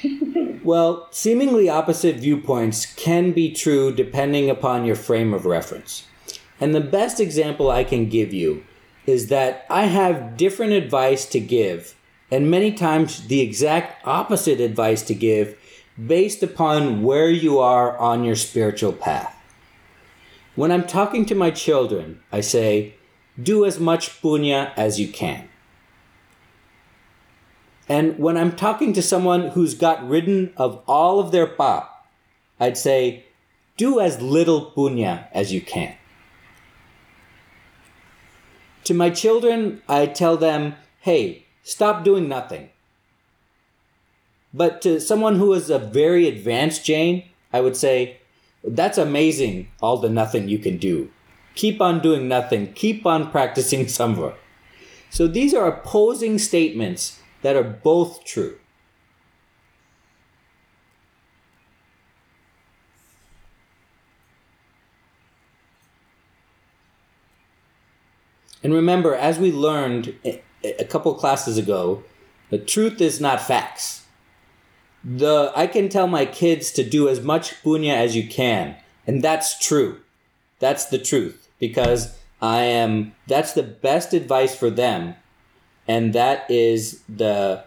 Well, 0.63 1.09
seemingly 1.11 1.67
opposite 1.67 2.15
viewpoints 2.15 2.85
can 2.85 3.31
be 3.33 3.51
true 3.51 3.93
depending 3.93 4.49
upon 4.49 4.85
your 4.85 4.95
frame 4.95 5.33
of 5.33 5.45
reference. 5.45 6.07
And 6.59 6.73
the 6.73 6.79
best 6.79 7.19
example 7.19 7.69
I 7.69 7.83
can 7.83 8.07
give 8.07 8.33
you 8.33 8.63
is 9.05 9.27
that 9.27 9.65
I 9.69 9.85
have 9.85 10.37
different 10.37 10.71
advice 10.71 11.25
to 11.27 11.39
give, 11.41 11.95
and 12.31 12.49
many 12.49 12.71
times 12.71 13.27
the 13.27 13.41
exact 13.41 14.07
opposite 14.07 14.61
advice 14.61 15.01
to 15.03 15.13
give 15.13 15.57
based 16.07 16.41
upon 16.41 17.03
where 17.03 17.29
you 17.29 17.59
are 17.59 17.97
on 17.97 18.23
your 18.23 18.37
spiritual 18.37 18.93
path. 18.93 19.35
When 20.55 20.71
I'm 20.71 20.87
talking 20.87 21.25
to 21.25 21.35
my 21.35 21.51
children, 21.51 22.21
I 22.31 22.39
say, 22.39 22.95
do 23.41 23.65
as 23.65 23.79
much 23.79 24.21
punya 24.21 24.71
as 24.77 24.99
you 24.99 25.09
can. 25.09 25.49
And 27.93 28.17
when 28.17 28.37
I'm 28.37 28.55
talking 28.55 28.91
to 28.93 29.03
someone 29.03 29.49
who's 29.49 29.75
got 29.75 30.09
ridden 30.09 30.51
of 30.57 30.81
all 30.87 31.19
of 31.19 31.31
their 31.31 31.45
paap, 31.45 31.85
I'd 32.59 32.75
say, 32.75 33.27
do 33.77 33.99
as 33.99 34.19
little 34.19 34.71
punya 34.71 35.27
as 35.31 35.53
you 35.53 35.61
can. 35.61 35.93
To 38.85 38.95
my 38.95 39.11
children, 39.11 39.83
I 39.87 40.07
tell 40.07 40.37
them, 40.37 40.73
hey, 41.01 41.45
stop 41.61 42.03
doing 42.03 42.27
nothing. 42.27 42.71
But 44.55 44.81
to 44.81 44.99
someone 44.99 45.35
who 45.35 45.53
is 45.53 45.69
a 45.69 45.77
very 45.77 46.27
advanced 46.27 46.83
Jain, 46.83 47.25
I 47.53 47.61
would 47.61 47.77
say, 47.77 48.17
that's 48.63 48.97
amazing, 48.97 49.67
all 49.83 49.97
the 49.97 50.09
nothing 50.09 50.49
you 50.49 50.57
can 50.57 50.77
do. 50.77 51.11
keep 51.53 51.79
on 51.79 52.01
doing 52.01 52.27
nothing, 52.27 52.73
keep 52.73 53.05
on 53.05 53.29
practicing 53.29 53.85
samvara. 53.97 54.33
So 55.11 55.27
these 55.27 55.53
are 55.53 55.67
opposing 55.67 56.39
statements 56.39 57.19
that 57.43 57.55
are 57.55 57.63
both 57.63 58.25
true. 58.25 58.57
And 68.63 68.73
remember, 68.73 69.13
as 69.13 69.37
we 69.37 69.51
learned 69.51 70.15
a 70.63 70.85
couple 70.85 71.13
classes 71.15 71.57
ago, 71.57 72.03
the 72.49 72.57
truth 72.57 73.01
is 73.01 73.19
not 73.19 73.41
facts. 73.41 74.05
The 75.03 75.51
I 75.53 75.67
can 75.67 75.89
tell 75.89 76.07
my 76.07 76.25
kids 76.25 76.71
to 76.71 76.89
do 76.89 77.09
as 77.09 77.19
much 77.19 77.61
punya 77.61 77.93
as 77.93 78.15
you 78.15 78.25
can, 78.25 78.77
and 79.05 79.21
that's 79.21 79.59
true. 79.59 79.99
That's 80.59 80.85
the 80.85 80.97
truth 80.97 81.49
because 81.59 82.17
I 82.41 82.61
am 82.61 83.13
that's 83.27 83.51
the 83.51 83.63
best 83.63 84.13
advice 84.13 84.55
for 84.55 84.69
them 84.69 85.15
and 85.87 86.13
that 86.13 86.49
is 86.49 87.01
the 87.09 87.63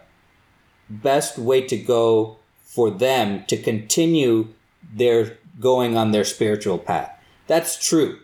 best 0.89 1.37
way 1.37 1.61
to 1.61 1.77
go 1.77 2.37
for 2.63 2.89
them 2.89 3.43
to 3.47 3.57
continue 3.57 4.47
their 4.93 5.37
going 5.59 5.97
on 5.97 6.11
their 6.11 6.23
spiritual 6.23 6.77
path. 6.77 7.11
That's 7.47 7.83
true. 7.83 8.19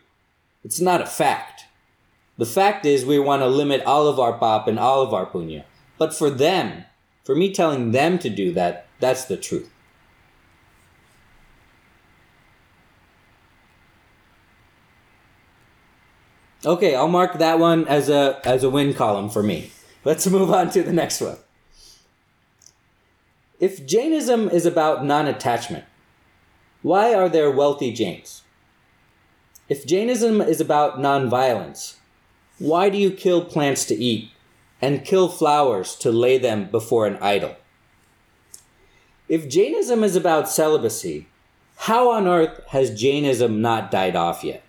It's 0.64 0.80
not 0.80 1.02
a 1.02 1.06
fact. 1.06 1.66
The 2.38 2.46
fact 2.46 2.86
is 2.86 3.06
we 3.06 3.20
want 3.20 3.42
to 3.42 3.48
limit 3.48 3.84
all 3.84 4.08
of 4.08 4.20
our 4.20 4.38
paap 4.38 4.68
and 4.68 4.80
all 4.80 5.02
of 5.02 5.14
our 5.14 5.26
punya. 5.26 5.64
But 5.98 6.14
for 6.14 6.30
them, 6.30 6.86
for 7.24 7.36
me 7.36 7.54
telling 7.54 7.92
them 7.92 8.18
to 8.20 8.30
do 8.30 8.54
that, 8.54 8.88
that's 9.00 9.26
the 9.26 9.38
truth. 9.38 9.70
Okay, 16.66 16.96
I'll 16.96 17.10
mark 17.10 17.40
that 17.40 17.60
one 17.60 17.86
as 17.88 18.08
a 18.08 18.40
as 18.46 18.64
a 18.64 18.70
win 18.70 18.94
column 18.94 19.30
for 19.30 19.44
me. 19.44 19.72
Let's 20.06 20.28
move 20.28 20.52
on 20.52 20.70
to 20.72 20.84
the 20.84 20.94
next 20.94 21.22
one. 21.22 21.38
If 23.60 23.86
Jainism 23.86 24.50
is 24.50 24.66
about 24.66 25.06
non-attachment, 25.06 25.86
why 26.82 27.14
are 27.14 27.30
there 27.30 27.50
wealthy 27.50 27.94
Jains? 27.94 28.42
If 29.70 29.86
Jainism 29.86 30.42
is 30.42 30.60
about 30.60 31.00
non-violence, 31.00 31.98
why 32.60 32.90
do 32.90 32.98
you 32.98 33.12
kill 33.12 33.46
plants 33.46 33.86
to 33.86 33.96
eat 33.96 34.32
and 34.82 35.06
kill 35.06 35.30
flowers 35.30 35.96
to 35.96 36.12
lay 36.12 36.38
them 36.38 36.70
before 36.70 37.08
an 37.08 37.18
idol? 37.22 37.56
If 39.30 39.48
Jainism 39.48 40.04
is 40.04 40.18
about 40.18 40.50
celibacy, 40.50 41.28
how 41.78 42.12
on 42.12 42.28
earth 42.28 42.62
has 42.68 43.00
Jainism 43.00 43.62
not 43.62 43.90
died 43.90 44.18
off 44.18 44.44
yet? 44.44 44.64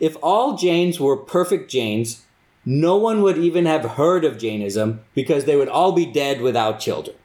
If 0.00 0.16
all 0.20 0.56
Jains 0.56 0.98
were 0.98 1.16
perfect 1.16 1.70
Jains, 1.70 2.23
no 2.64 2.96
one 2.96 3.22
would 3.22 3.38
even 3.38 3.66
have 3.66 3.84
heard 3.84 4.24
of 4.24 4.38
Jainism 4.38 5.00
because 5.14 5.44
they 5.44 5.56
would 5.56 5.68
all 5.68 5.92
be 5.92 6.06
dead 6.06 6.40
without 6.40 6.80
children. 6.80 7.16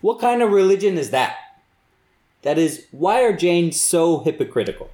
What 0.00 0.20
kind 0.20 0.42
of 0.42 0.50
religion 0.50 0.98
is 0.98 1.10
that? 1.10 1.36
That 2.42 2.58
is, 2.58 2.86
why 2.90 3.22
are 3.22 3.36
Jains 3.36 3.80
so 3.80 4.20
hypocritical? 4.20 4.90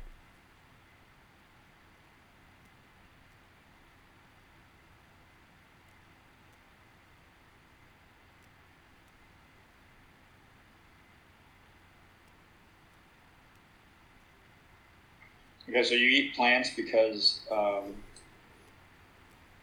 Okay, 15.68 15.82
so 15.82 15.94
you 15.94 16.08
eat 16.08 16.34
plants 16.34 16.70
because 16.74 17.40
um, 17.50 17.94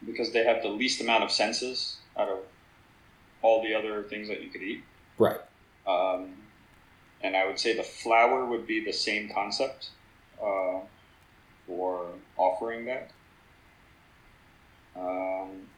because 0.06 0.32
they 0.32 0.44
have 0.44 0.62
the 0.62 0.68
least 0.68 1.00
amount 1.00 1.24
of 1.24 1.30
senses 1.30 1.98
out 2.16 2.28
of 2.28 2.38
all 3.42 3.62
the 3.62 3.74
other 3.74 4.02
things 4.02 4.28
that 4.28 4.42
you 4.42 4.48
could 4.48 4.62
eat. 4.62 4.82
Right. 5.18 5.40
Um, 5.86 6.34
and 7.22 7.36
I 7.36 7.46
would 7.46 7.58
say 7.58 7.76
the 7.76 7.82
flower 7.82 8.44
would 8.44 8.66
be 8.66 8.84
the 8.84 8.92
same 8.92 9.28
concept 9.28 9.90
uh, 10.42 10.80
for 11.66 12.06
offering 12.36 12.86
that. 12.86 13.10
Um, 14.96 15.68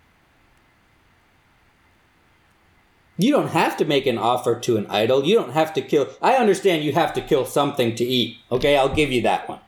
you 3.17 3.33
don't 3.33 3.49
have 3.49 3.77
to 3.79 3.85
make 3.85 4.07
an 4.07 4.19
offer 4.19 4.59
to 4.61 4.77
an 4.77 4.87
idol. 4.89 5.25
You 5.25 5.37
don't 5.37 5.53
have 5.53 5.73
to 5.75 5.83
kill. 5.83 6.09
I 6.21 6.35
understand 6.35 6.85
you 6.85 6.93
have 6.93 7.15
to 7.15 7.21
kill 7.21 7.47
something 7.47 7.95
to 7.95 8.05
eat. 8.05 8.39
Okay, 8.51 8.77
I'll 8.77 8.95
give 8.95 9.11
you 9.11 9.23
that 9.23 9.49
one. 9.49 9.61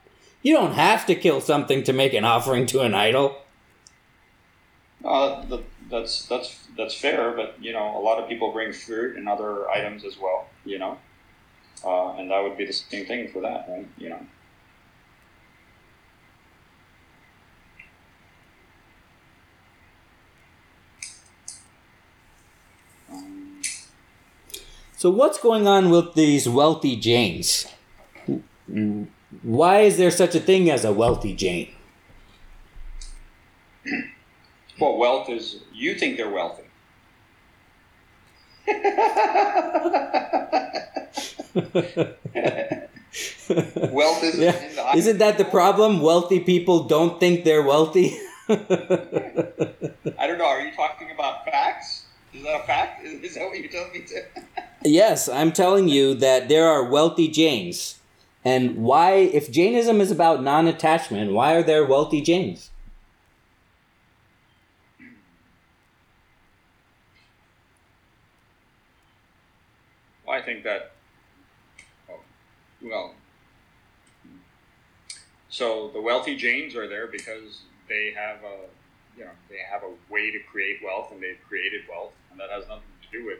You 0.42 0.54
don't 0.54 0.74
have 0.74 1.06
to 1.06 1.14
kill 1.14 1.40
something 1.40 1.82
to 1.84 1.92
make 1.92 2.14
an 2.14 2.24
offering 2.24 2.66
to 2.66 2.80
an 2.80 2.94
idol. 2.94 3.38
Uh, 5.04 5.44
the, 5.46 5.62
that's 5.90 6.26
that's 6.26 6.66
that's 6.76 6.94
fair, 6.94 7.32
but 7.32 7.56
you 7.62 7.72
know, 7.72 7.96
a 7.96 8.02
lot 8.02 8.18
of 8.20 8.28
people 8.28 8.52
bring 8.52 8.72
fruit 8.72 9.16
and 9.16 9.28
other 9.28 9.68
items 9.70 10.04
as 10.04 10.18
well. 10.18 10.48
You 10.64 10.78
know, 10.78 10.98
uh, 11.84 12.14
and 12.14 12.30
that 12.30 12.42
would 12.42 12.56
be 12.58 12.66
the 12.66 12.72
same 12.72 13.06
thing 13.06 13.28
for 13.32 13.42
that, 13.42 13.66
right? 13.68 13.88
You 13.98 14.10
know. 14.10 14.20
So 24.98 25.10
what's 25.10 25.38
going 25.40 25.66
on 25.66 25.88
with 25.90 26.14
these 26.14 26.46
wealthy 26.48 26.96
Jains? 26.96 27.66
Why 29.42 29.80
is 29.80 29.96
there 29.96 30.10
such 30.10 30.34
a 30.34 30.40
thing 30.40 30.70
as 30.70 30.84
a 30.84 30.92
wealthy 30.92 31.34
Jain? 31.34 31.68
Well, 34.80 34.96
wealth 34.96 35.28
is 35.28 35.60
you 35.72 35.94
think 35.94 36.16
they're 36.16 36.30
wealthy. 36.30 36.62
wealth 43.90 44.22
is 44.22 44.38
yeah. 44.38 44.94
Isn't 44.94 45.18
that 45.18 45.38
the 45.38 45.46
problem? 45.50 46.00
Wealthy 46.00 46.40
people 46.40 46.84
don't 46.84 47.18
think 47.18 47.44
they're 47.44 47.62
wealthy. 47.62 48.16
I 48.48 48.54
don't 50.26 50.38
know. 50.38 50.46
Are 50.46 50.60
you 50.60 50.72
talking 50.74 51.10
about 51.10 51.44
facts? 51.44 52.04
Is 52.32 52.42
that 52.44 52.60
a 52.62 52.66
fact? 52.66 53.04
Is, 53.04 53.20
is 53.22 53.34
that 53.34 53.48
what 53.48 53.58
you're 53.58 53.70
telling 53.70 53.92
me 53.92 54.02
to? 54.02 54.22
yes, 54.84 55.28
I'm 55.28 55.52
telling 55.52 55.88
you 55.88 56.14
that 56.14 56.48
there 56.48 56.68
are 56.68 56.84
wealthy 56.84 57.28
Jains. 57.28 57.98
And 58.44 58.76
why, 58.76 59.12
if 59.12 59.50
Jainism 59.50 60.00
is 60.00 60.10
about 60.10 60.42
non 60.42 60.66
attachment, 60.66 61.32
why 61.32 61.54
are 61.54 61.62
there 61.62 61.84
wealthy 61.84 62.20
Jains? 62.20 62.70
I 70.28 70.42
think 70.42 70.64
that, 70.64 70.92
oh, 72.10 72.20
well, 72.82 73.14
so 75.48 75.90
the 75.92 76.00
wealthy 76.00 76.36
Jains 76.36 76.76
are 76.76 76.88
there 76.88 77.06
because 77.06 77.62
they 77.88 78.12
have 78.16 78.38
a, 78.44 78.66
you 79.16 79.24
know, 79.24 79.30
they 79.48 79.58
have 79.70 79.82
a 79.82 80.12
way 80.12 80.30
to 80.30 80.38
create 80.50 80.78
wealth 80.84 81.10
and 81.10 81.22
they've 81.22 81.40
created 81.48 81.82
wealth, 81.90 82.12
and 82.30 82.38
that 82.38 82.50
has 82.50 82.68
nothing 82.68 82.84
to 83.10 83.18
do 83.18 83.26
with 83.26 83.38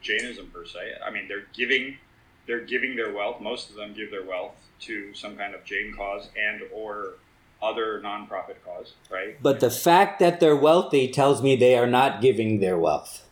Jainism 0.00 0.50
per 0.52 0.64
se. 0.64 0.94
I 1.04 1.10
mean, 1.10 1.28
they're 1.28 1.46
giving, 1.52 1.98
they're 2.46 2.64
giving 2.64 2.96
their 2.96 3.12
wealth. 3.12 3.40
Most 3.40 3.70
of 3.70 3.76
them 3.76 3.94
give 3.94 4.10
their 4.10 4.24
wealth 4.24 4.54
to 4.80 5.14
some 5.14 5.36
kind 5.36 5.54
of 5.54 5.64
Jain 5.64 5.94
cause 5.94 6.28
and 6.40 6.62
or 6.72 7.14
other 7.62 8.00
nonprofit 8.02 8.56
cause, 8.64 8.94
right? 9.10 9.40
But 9.42 9.60
the 9.60 9.70
fact 9.70 10.18
that 10.20 10.40
they're 10.40 10.56
wealthy 10.56 11.08
tells 11.08 11.42
me 11.42 11.56
they 11.56 11.76
are 11.76 11.86
not 11.86 12.22
giving 12.22 12.60
their 12.60 12.78
wealth 12.78 13.26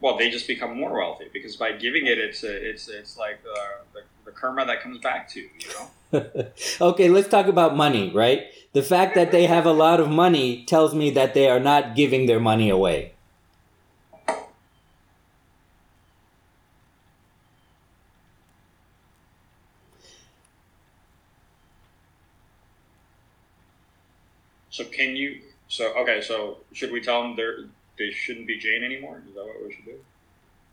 well, 0.00 0.16
they 0.16 0.30
just 0.30 0.46
become 0.46 0.76
more 0.76 0.96
wealthy 0.96 1.26
because 1.32 1.56
by 1.56 1.72
giving 1.72 2.06
it, 2.06 2.18
it's 2.18 2.44
a, 2.44 2.70
it's 2.70 2.88
it's 2.88 3.16
like 3.16 3.42
the, 3.42 3.54
the, 3.94 4.00
the 4.26 4.30
karma 4.30 4.64
that 4.66 4.80
comes 4.80 4.98
back 4.98 5.28
to 5.30 5.40
you. 5.40 5.48
You 5.58 5.68
know. 6.12 6.46
okay, 6.80 7.08
let's 7.08 7.28
talk 7.28 7.46
about 7.46 7.76
money, 7.76 8.12
right? 8.14 8.46
The 8.72 8.82
fact 8.82 9.14
that 9.16 9.32
they 9.32 9.46
have 9.46 9.66
a 9.66 9.72
lot 9.72 9.98
of 9.98 10.08
money 10.08 10.64
tells 10.64 10.94
me 10.94 11.10
that 11.10 11.34
they 11.34 11.48
are 11.48 11.60
not 11.60 11.96
giving 11.96 12.26
their 12.26 12.40
money 12.40 12.70
away. 12.70 13.12
So 24.70 24.84
can 24.84 25.16
you? 25.16 25.40
So 25.66 25.92
okay. 25.98 26.20
So 26.20 26.58
should 26.72 26.92
we 26.92 27.00
tell 27.00 27.22
them 27.22 27.34
they're 27.34 27.64
they 27.98 28.10
shouldn't 28.10 28.46
be 28.46 28.58
Jain 28.58 28.82
anymore? 28.82 29.22
Is 29.28 29.34
that 29.34 29.44
what 29.44 29.56
we 29.66 29.74
should 29.74 29.84
do? 29.84 29.98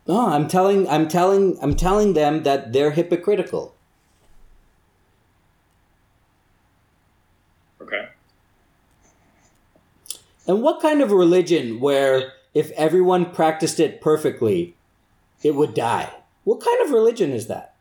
No, 0.08 0.28
I'm 0.28 0.48
telling 0.48 0.88
I'm 0.88 1.08
telling 1.08 1.58
I'm 1.62 1.76
telling 1.76 2.14
them 2.14 2.44
that 2.44 2.74
they're 2.74 2.92
hypocritical. 2.92 3.76
Okay. 7.82 8.10
And 10.48 10.62
what 10.62 10.82
kind 10.82 11.02
of 11.02 11.12
religion 11.12 11.80
where 11.80 12.34
if 12.54 12.72
everyone 12.72 13.32
practiced 13.32 13.80
it 13.80 14.02
perfectly, 14.02 14.76
it 15.44 15.56
would 15.56 15.74
die? 15.74 16.12
What 16.44 16.62
kind 16.62 16.82
of 16.84 16.92
religion 16.92 17.32
is 17.32 17.48
that? 17.48 17.75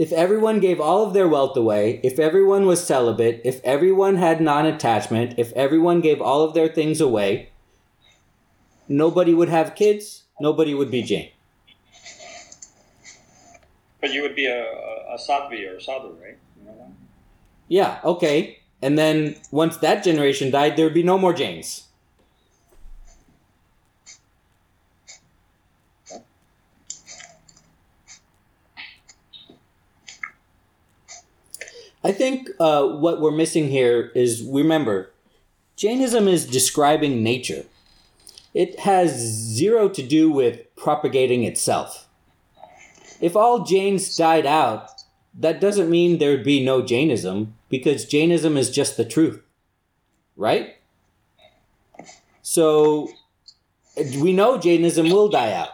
If 0.00 0.12
everyone 0.12 0.60
gave 0.60 0.80
all 0.80 1.06
of 1.06 1.12
their 1.12 1.28
wealth 1.28 1.54
away, 1.58 2.00
if 2.02 2.18
everyone 2.18 2.64
was 2.64 2.82
celibate, 2.82 3.42
if 3.44 3.62
everyone 3.62 4.16
had 4.16 4.40
non 4.40 4.64
attachment, 4.64 5.34
if 5.36 5.52
everyone 5.52 6.00
gave 6.00 6.22
all 6.22 6.42
of 6.42 6.54
their 6.54 6.68
things 6.68 7.02
away, 7.02 7.50
nobody 8.88 9.34
would 9.34 9.50
have 9.50 9.74
kids, 9.74 10.22
nobody 10.40 10.72
would 10.72 10.90
be 10.90 11.02
Jain. 11.02 11.28
But 14.00 14.14
you 14.14 14.22
would 14.22 14.34
be 14.34 14.46
a, 14.46 14.64
a, 14.64 15.16
a 15.16 15.18
sadhvi 15.18 15.70
or 15.70 15.76
a 15.76 15.82
sadhu, 15.82 16.16
right? 16.22 16.38
You 16.58 16.64
know? 16.64 16.94
Yeah, 17.68 18.00
okay. 18.02 18.60
And 18.80 18.98
then 18.98 19.36
once 19.50 19.76
that 19.76 20.02
generation 20.02 20.50
died, 20.50 20.78
there 20.78 20.86
would 20.86 20.94
be 20.94 21.02
no 21.02 21.18
more 21.18 21.34
Jains. 21.34 21.88
I 32.02 32.12
think 32.12 32.48
uh, 32.58 32.86
what 32.86 33.20
we're 33.20 33.30
missing 33.30 33.68
here 33.68 34.10
is 34.14 34.42
remember, 34.42 35.10
Jainism 35.76 36.28
is 36.28 36.46
describing 36.46 37.22
nature. 37.22 37.64
It 38.54 38.80
has 38.80 39.18
zero 39.18 39.88
to 39.88 40.02
do 40.02 40.30
with 40.30 40.74
propagating 40.76 41.44
itself. 41.44 42.08
If 43.20 43.36
all 43.36 43.64
Jains 43.64 44.16
died 44.16 44.46
out, 44.46 44.90
that 45.38 45.60
doesn't 45.60 45.90
mean 45.90 46.18
there'd 46.18 46.42
be 46.42 46.64
no 46.64 46.82
Jainism, 46.82 47.54
because 47.68 48.04
Jainism 48.04 48.56
is 48.56 48.70
just 48.70 48.96
the 48.96 49.04
truth. 49.04 49.40
Right? 50.36 50.76
So, 52.42 53.10
we 53.96 54.32
know 54.32 54.58
Jainism 54.58 55.10
will 55.10 55.28
die 55.28 55.52
out. 55.52 55.70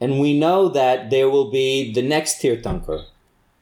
And 0.00 0.18
we 0.18 0.36
know 0.36 0.68
that 0.68 1.10
there 1.10 1.30
will 1.30 1.50
be 1.50 1.92
the 1.92 2.02
next 2.02 2.42
Tirthankar, 2.42 3.04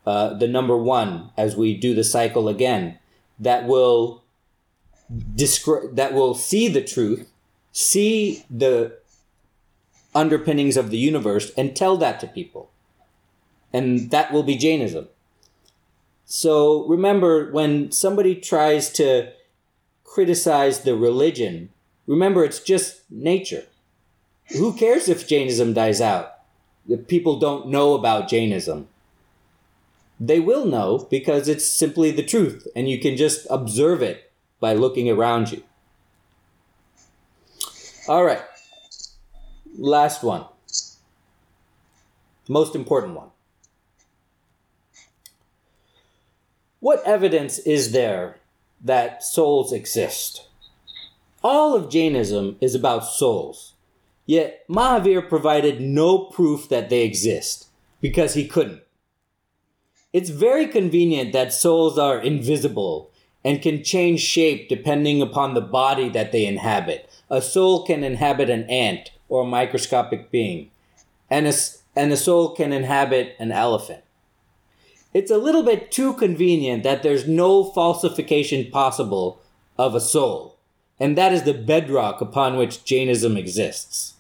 uh, 0.07 0.35
the 0.35 0.49
number 0.49 0.77
one, 0.77 1.31
as 1.37 1.57
we 1.57 1.77
do 1.77 1.95
the 1.95 2.05
cycle 2.05 2.49
again, 2.49 2.99
that 3.39 3.67
will 3.67 4.23
descri- 5.35 5.95
that 5.95 6.15
will 6.15 6.35
see 6.35 6.69
the 6.69 6.83
truth, 6.83 7.31
see 7.73 8.45
the 8.51 8.99
underpinnings 10.15 10.77
of 10.77 10.91
the 10.91 10.99
universe, 10.99 11.53
and 11.57 11.77
tell 11.77 11.97
that 11.99 12.19
to 12.21 12.27
people. 12.27 12.71
And 13.73 14.11
that 14.11 14.33
will 14.33 14.43
be 14.43 14.57
Jainism. 14.57 15.09
So 16.25 16.87
remember, 16.87 17.51
when 17.51 17.93
somebody 17.93 18.35
tries 18.35 18.91
to 18.95 19.33
criticize 20.05 20.81
the 20.81 20.97
religion, 20.97 21.71
remember 22.07 22.45
it's 22.45 22.61
just 22.61 23.03
nature. 23.11 23.65
Who 24.59 24.73
cares 24.73 25.09
if 25.09 25.29
Jainism 25.29 25.75
dies 25.75 26.01
out? 26.01 26.35
If 26.89 27.07
people 27.07 27.39
don't 27.39 27.69
know 27.69 27.95
about 27.95 28.29
Jainism 28.29 28.89
they 30.21 30.39
will 30.39 30.67
know 30.67 31.09
because 31.11 31.49
it's 31.49 31.67
simply 31.67 32.11
the 32.11 32.23
truth 32.23 32.69
and 32.77 32.91
you 32.91 33.01
can 33.01 33.17
just 33.17 33.47
observe 33.49 34.03
it 34.03 34.31
by 34.61 34.75
looking 34.75 35.09
around 35.09 35.51
you. 35.51 35.63
All 38.07 38.25
right. 38.25 38.43
Last 39.79 40.23
one. 40.23 40.45
Most 42.49 42.75
important 42.75 43.15
one. 43.15 43.31
What 46.81 47.03
evidence 47.07 47.59
is 47.61 47.93
there 47.93 48.37
that 48.83 49.23
souls 49.23 49.73
exist? 49.73 50.49
All 51.43 51.75
of 51.75 51.91
Jainism 51.91 52.57
is 52.61 52.75
about 52.75 53.05
souls. 53.05 53.75
Yet 54.27 54.67
Mahavir 54.69 55.27
provided 55.27 55.81
no 55.81 56.19
proof 56.19 56.69
that 56.69 56.91
they 56.91 57.05
exist 57.05 57.69
because 58.01 58.35
he 58.35 58.47
couldn't. 58.47 58.83
It's 60.13 60.31
very 60.31 60.67
convenient 60.67 61.33
that 61.33 61.53
souls 61.53 61.97
are 61.97 62.19
invisible 62.19 63.11
and 63.45 63.63
can 63.63 63.85
change 63.85 64.21
shape 64.21 64.69
depending 64.69 65.23
upon 65.23 65.55
the 65.55 65.61
body 65.61 66.09
that 66.09 66.33
they 66.33 66.47
inhabit. 66.47 67.09
A 67.31 67.41
soul 67.41 67.85
can 67.85 68.03
inhabit 68.03 68.51
an 68.51 68.65
ant 68.65 69.13
or 69.29 69.43
a 69.45 69.47
microscopic 69.47 70.33
being, 70.33 70.71
and 71.31 71.47
a, 71.47 71.53
and 71.95 72.13
a 72.13 72.17
soul 72.17 72.55
can 72.57 72.73
inhabit 72.73 73.37
an 73.39 73.53
elephant. 73.53 74.03
It's 75.15 75.31
a 75.31 75.39
little 75.39 75.63
bit 75.63 75.93
too 75.93 76.15
convenient 76.15 76.83
that 76.83 77.05
there's 77.05 77.29
no 77.29 77.65
falsification 77.65 78.71
possible 78.71 79.41
of 79.79 79.95
a 79.95 80.01
soul, 80.01 80.57
and 80.99 81.17
that 81.17 81.33
is 81.33 81.45
the 81.45 81.55
bedrock 81.55 82.21
upon 82.21 82.57
which 82.57 82.85
Jainism 82.85 83.37
exists. 83.37 84.15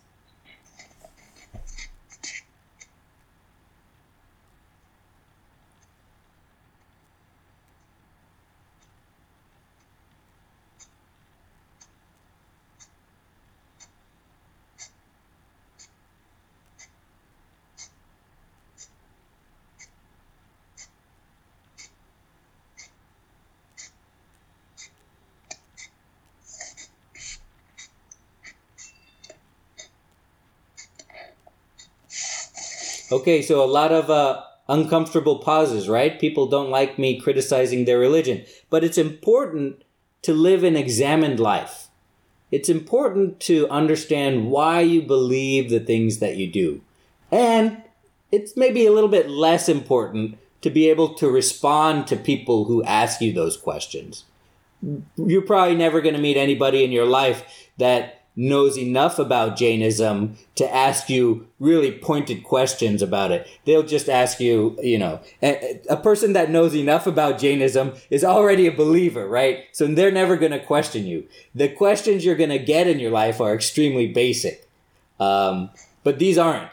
Okay, 33.12 33.42
so 33.42 33.62
a 33.62 33.66
lot 33.66 33.90
of 33.90 34.08
uh, 34.08 34.42
uncomfortable 34.68 35.38
pauses, 35.38 35.88
right? 35.88 36.20
People 36.20 36.46
don't 36.46 36.70
like 36.70 36.98
me 36.98 37.20
criticizing 37.20 37.84
their 37.84 37.98
religion. 37.98 38.44
But 38.70 38.84
it's 38.84 38.98
important 38.98 39.82
to 40.22 40.32
live 40.32 40.62
an 40.62 40.76
examined 40.76 41.40
life. 41.40 41.88
It's 42.50 42.68
important 42.68 43.40
to 43.40 43.68
understand 43.68 44.50
why 44.50 44.80
you 44.80 45.02
believe 45.02 45.70
the 45.70 45.80
things 45.80 46.18
that 46.18 46.36
you 46.36 46.50
do. 46.50 46.82
And 47.30 47.82
it's 48.30 48.56
maybe 48.56 48.86
a 48.86 48.92
little 48.92 49.08
bit 49.08 49.28
less 49.28 49.68
important 49.68 50.38
to 50.62 50.70
be 50.70 50.88
able 50.88 51.14
to 51.14 51.28
respond 51.28 52.06
to 52.06 52.16
people 52.16 52.64
who 52.64 52.82
ask 52.84 53.20
you 53.20 53.32
those 53.32 53.56
questions. 53.56 54.24
You're 55.16 55.42
probably 55.42 55.74
never 55.74 56.00
going 56.00 56.14
to 56.14 56.20
meet 56.20 56.36
anybody 56.36 56.84
in 56.84 56.92
your 56.92 57.06
life 57.06 57.68
that 57.78 58.19
knows 58.36 58.78
enough 58.78 59.18
about 59.18 59.56
Jainism 59.56 60.36
to 60.54 60.74
ask 60.74 61.10
you 61.10 61.48
really 61.58 61.92
pointed 61.92 62.44
questions 62.44 63.02
about 63.02 63.32
it. 63.32 63.48
They'll 63.64 63.82
just 63.82 64.08
ask 64.08 64.40
you, 64.40 64.78
you 64.82 64.98
know, 64.98 65.20
a, 65.42 65.80
a 65.90 65.96
person 65.96 66.32
that 66.34 66.50
knows 66.50 66.74
enough 66.74 67.06
about 67.06 67.38
Jainism 67.38 67.92
is 68.08 68.24
already 68.24 68.66
a 68.66 68.72
believer, 68.72 69.28
right? 69.28 69.64
So 69.72 69.86
they're 69.86 70.10
never 70.10 70.36
going 70.36 70.52
to 70.52 70.64
question 70.64 71.06
you. 71.06 71.26
The 71.54 71.68
questions 71.68 72.24
you're 72.24 72.36
going 72.36 72.50
to 72.50 72.58
get 72.58 72.86
in 72.86 72.98
your 72.98 73.10
life 73.10 73.40
are 73.40 73.54
extremely 73.54 74.06
basic. 74.06 74.68
Um, 75.18 75.70
but 76.04 76.18
these 76.18 76.38
aren't. 76.38 76.70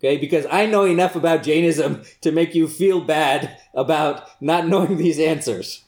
Okay, 0.00 0.18
because 0.18 0.44
I 0.50 0.66
know 0.66 0.84
enough 0.84 1.16
about 1.16 1.42
Jainism 1.42 2.02
to 2.20 2.30
make 2.30 2.54
you 2.54 2.68
feel 2.68 3.00
bad 3.00 3.56
about 3.72 4.28
not 4.40 4.68
knowing 4.68 4.98
these 4.98 5.18
answers. 5.18 5.83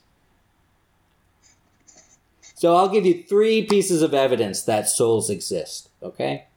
So 2.57 2.75
I'll 2.75 2.89
give 2.89 3.05
you 3.05 3.21
three 3.21 3.67
pieces 3.67 4.01
of 4.01 4.15
evidence 4.15 4.63
that 4.63 4.89
souls 4.89 5.29
exist, 5.29 5.89
okay? 6.01 6.47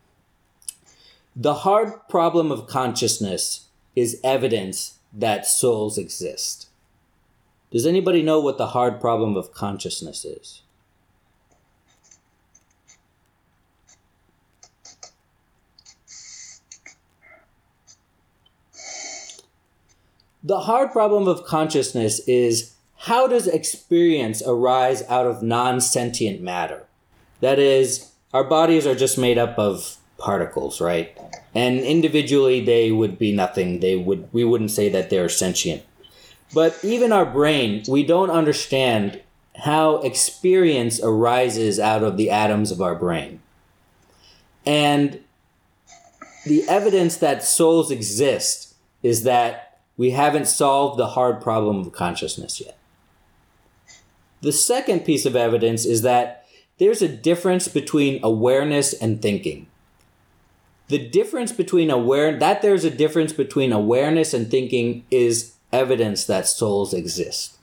The 1.37 1.57
hard 1.57 2.09
problem 2.09 2.51
of 2.51 2.67
consciousness 2.67 3.67
is 3.95 4.19
evidence 4.25 4.97
that 5.13 5.45
souls 5.45 5.99
exist. 5.99 6.71
Does 7.71 7.85
anybody 7.85 8.23
know 8.23 8.41
what 8.41 8.57
the 8.57 8.69
hard 8.69 8.99
problem 8.99 9.37
of 9.37 9.53
consciousness 9.53 10.25
is? 10.25 10.63
The 20.43 20.61
hard 20.61 20.93
problem 20.93 21.29
of 21.29 21.45
consciousness 21.45 22.21
is 22.21 22.73
how 23.05 23.27
does 23.27 23.47
experience 23.47 24.43
arise 24.47 25.03
out 25.09 25.27
of 25.27 25.43
non 25.43 25.81
sentient 25.81 26.43
matter? 26.43 26.85
That 27.41 27.59
is, 27.59 28.13
our 28.35 28.45
bodies 28.45 28.87
are 28.87 28.95
just 28.95 29.17
made 29.17 29.39
up 29.39 29.59
of 29.59 29.97
particles, 30.19 30.83
right? 30.83 31.19
And 31.55 31.81
individually 31.81 32.63
they 32.63 32.91
would 32.93 33.19
be 33.19 33.33
nothing. 33.33 33.81
They 33.81 33.97
would 33.97 34.29
we 34.33 34.45
wouldn't 34.45 34.71
say 34.71 34.91
that 34.91 35.09
they're 35.09 35.31
sentient. 35.31 35.83
But 36.53 36.79
even 36.83 37.11
our 37.11 37.25
brain, 37.25 37.85
we 37.89 38.05
don't 38.05 38.29
understand 38.29 39.23
how 39.57 39.97
experience 40.03 41.01
arises 41.03 41.81
out 41.81 42.03
of 42.03 42.19
the 42.19 42.29
atoms 42.29 42.71
of 42.71 42.83
our 42.83 42.95
brain. 42.95 43.41
And 44.67 45.21
the 46.45 46.69
evidence 46.69 47.17
that 47.17 47.45
souls 47.45 47.91
exist 47.91 48.75
is 49.03 49.23
that 49.23 49.81
we 49.97 50.11
haven't 50.11 50.49
solved 50.49 50.99
the 50.99 51.09
hard 51.09 51.41
problem 51.41 51.79
of 51.81 51.93
consciousness 51.93 52.61
yet. 52.61 52.77
The 54.43 54.53
second 54.53 55.05
piece 55.05 55.27
of 55.27 55.37
evidence 55.37 55.85
is 55.85 56.03
that 56.03 56.47
there's 56.79 57.03
a 57.03 57.09
difference 57.09 57.69
between 57.69 58.21
awareness 58.23 58.95
and 58.95 59.21
thinking. 59.21 59.67
The 60.89 60.99
difference 61.09 61.53
between 61.53 61.91
aware 61.91 62.37
that 62.39 62.63
there's 62.63 62.85
a 62.85 62.91
difference 62.91 63.33
between 63.33 63.73
awareness 63.73 64.35
and 64.35 64.51
thinking 64.51 65.05
is 65.11 65.55
evidence 65.73 66.25
that 66.25 66.47
souls 66.47 66.93
exist? 66.93 67.57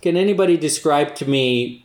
Can 0.00 0.16
anybody 0.16 0.56
describe 0.56 1.14
to 1.16 1.28
me 1.28 1.84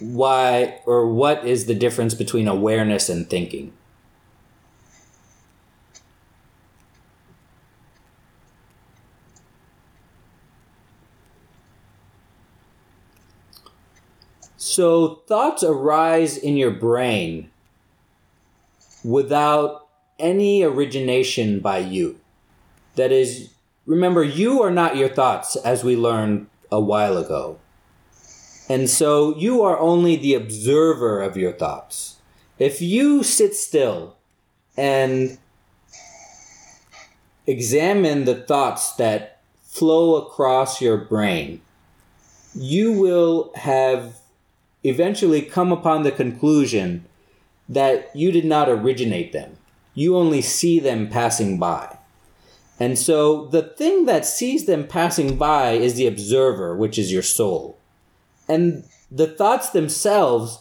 why 0.00 0.80
or 0.84 1.06
what 1.06 1.46
is 1.46 1.66
the 1.66 1.74
difference 1.74 2.14
between 2.14 2.48
awareness 2.48 3.08
and 3.08 3.30
thinking? 3.30 3.72
So, 14.74 15.22
thoughts 15.28 15.62
arise 15.62 16.36
in 16.36 16.56
your 16.56 16.72
brain 16.72 17.48
without 19.04 19.86
any 20.18 20.64
origination 20.64 21.60
by 21.60 21.78
you. 21.78 22.18
That 22.96 23.12
is, 23.12 23.54
remember, 23.86 24.24
you 24.24 24.64
are 24.64 24.72
not 24.72 24.96
your 24.96 25.08
thoughts, 25.08 25.54
as 25.54 25.84
we 25.84 25.94
learned 25.94 26.48
a 26.72 26.80
while 26.80 27.16
ago. 27.16 27.60
And 28.68 28.90
so 28.90 29.36
you 29.36 29.62
are 29.62 29.78
only 29.78 30.16
the 30.16 30.34
observer 30.34 31.22
of 31.22 31.36
your 31.36 31.52
thoughts. 31.52 32.16
If 32.58 32.82
you 32.82 33.22
sit 33.22 33.54
still 33.54 34.16
and 34.76 35.38
examine 37.46 38.24
the 38.24 38.42
thoughts 38.42 38.90
that 38.96 39.40
flow 39.62 40.16
across 40.16 40.80
your 40.80 40.96
brain, 40.96 41.60
you 42.56 42.90
will 42.90 43.52
have 43.54 44.18
eventually 44.84 45.42
come 45.42 45.72
upon 45.72 46.02
the 46.02 46.12
conclusion 46.12 47.04
that 47.68 48.10
you 48.14 48.30
did 48.30 48.44
not 48.44 48.68
originate 48.68 49.32
them. 49.32 49.56
You 49.94 50.16
only 50.16 50.42
see 50.42 50.78
them 50.78 51.08
passing 51.08 51.58
by. 51.58 51.98
And 52.78 52.98
so 52.98 53.46
the 53.46 53.62
thing 53.62 54.04
that 54.06 54.26
sees 54.26 54.66
them 54.66 54.86
passing 54.86 55.36
by 55.36 55.72
is 55.72 55.94
the 55.94 56.06
observer, 56.06 56.76
which 56.76 56.98
is 56.98 57.12
your 57.12 57.22
soul. 57.22 57.78
And 58.48 58.84
the 59.10 59.28
thoughts 59.28 59.70
themselves 59.70 60.58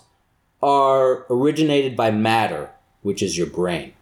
are 0.62 1.26
originated 1.30 1.96
by 1.96 2.12
matter, 2.12 2.72
which 3.02 3.22
is 3.22 3.38
your 3.38 3.48
brain. 3.48 3.94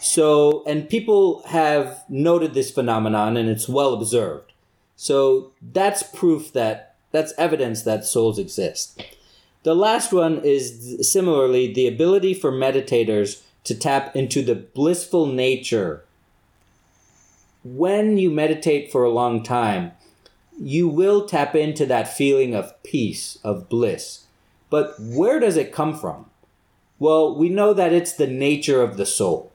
So, 0.00 0.64
and 0.66 0.88
people 0.88 1.42
have 1.46 2.04
noted 2.08 2.54
this 2.54 2.70
phenomenon 2.70 3.36
and 3.36 3.48
it's 3.48 3.68
well 3.68 3.94
observed. 3.94 4.52
So 4.96 5.52
that's 5.60 6.02
proof 6.02 6.52
that, 6.54 6.95
that's 7.16 7.32
evidence 7.38 7.82
that 7.82 8.04
souls 8.04 8.38
exist. 8.38 9.02
The 9.62 9.74
last 9.74 10.12
one 10.12 10.42
is 10.44 10.98
similarly 11.10 11.72
the 11.72 11.88
ability 11.88 12.34
for 12.34 12.52
meditators 12.52 13.42
to 13.64 13.74
tap 13.74 14.14
into 14.14 14.42
the 14.42 14.54
blissful 14.54 15.24
nature. 15.24 16.04
When 17.64 18.18
you 18.18 18.30
meditate 18.30 18.92
for 18.92 19.02
a 19.02 19.10
long 19.10 19.42
time, 19.42 19.92
you 20.60 20.88
will 20.88 21.26
tap 21.26 21.54
into 21.54 21.86
that 21.86 22.14
feeling 22.14 22.54
of 22.54 22.80
peace, 22.82 23.38
of 23.42 23.68
bliss. 23.68 24.24
But 24.68 24.94
where 25.00 25.40
does 25.40 25.56
it 25.56 25.72
come 25.72 25.98
from? 25.98 26.26
Well, 26.98 27.34
we 27.34 27.48
know 27.48 27.72
that 27.72 27.92
it's 27.92 28.12
the 28.12 28.26
nature 28.26 28.82
of 28.82 28.98
the 28.98 29.06
soul. 29.06 29.52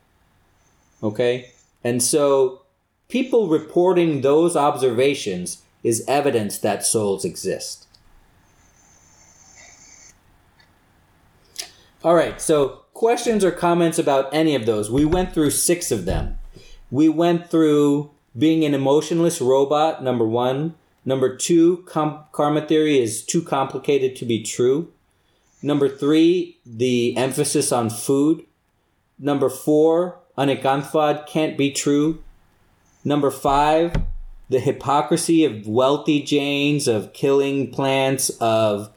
Okay? 1.01 1.51
And 1.84 2.01
so 2.01 2.64
people 3.07 3.47
reporting 3.47 4.22
those 4.22 4.55
observations 4.55 5.62
is 5.84 6.04
evidence 6.08 6.58
that 6.60 6.86
souls 6.86 7.26
exist. 7.26 7.88
All 12.04 12.16
right, 12.16 12.42
so 12.42 12.82
questions 12.94 13.46
or 13.46 13.52
comments 13.52 14.00
about 14.00 14.34
any 14.34 14.56
of 14.56 14.66
those? 14.66 14.90
We 14.90 15.06
went 15.06 15.34
through 15.34 15.52
six 15.52 15.92
of 15.92 16.06
them. 16.06 16.40
We 16.90 17.10
went 17.10 17.50
through 17.50 18.12
being 18.38 18.66
an 18.66 18.74
emotionless 18.74 19.40
robot, 19.40 20.04
number 20.04 20.26
one. 20.26 20.76
Number 21.06 21.36
two, 21.36 21.78
com- 21.88 22.26
karma 22.32 22.66
theory 22.66 23.00
is 23.00 23.24
too 23.24 23.42
complicated 23.42 24.16
to 24.18 24.26
be 24.26 24.44
true. 24.44 24.92
Number 25.62 25.90
three, 25.90 26.58
the 26.66 27.16
emphasis 27.18 27.72
on 27.72 27.90
food. 27.90 28.46
Number 29.20 29.50
four, 29.50 30.20
Anekantvad 30.38 31.28
can't 31.28 31.58
be 31.58 31.72
true. 31.72 32.24
Number 33.04 33.30
five, 33.30 33.96
the 34.52 34.60
hypocrisy 34.60 35.45
of 35.45 35.66
wealthy 35.66 36.22
Jains, 36.22 36.86
of 36.86 37.14
killing 37.14 37.72
plants, 37.72 38.30
of 38.41 38.91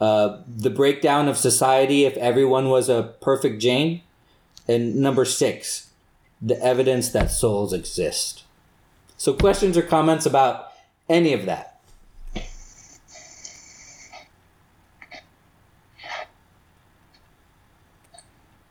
uh, 0.00 0.38
the 0.48 0.70
breakdown 0.70 1.28
of 1.28 1.36
society 1.36 2.06
if 2.06 2.16
everyone 2.16 2.70
was 2.70 2.88
a 2.88 3.14
perfect 3.20 3.60
Jain. 3.60 4.00
And 4.66 4.96
number 4.96 5.26
six, 5.26 5.90
the 6.40 6.58
evidence 6.64 7.10
that 7.10 7.30
souls 7.30 7.74
exist. 7.74 8.44
So, 9.18 9.34
questions 9.34 9.76
or 9.76 9.82
comments 9.82 10.24
about 10.24 10.72
any 11.06 11.34
of 11.34 11.44
that. 11.44 11.82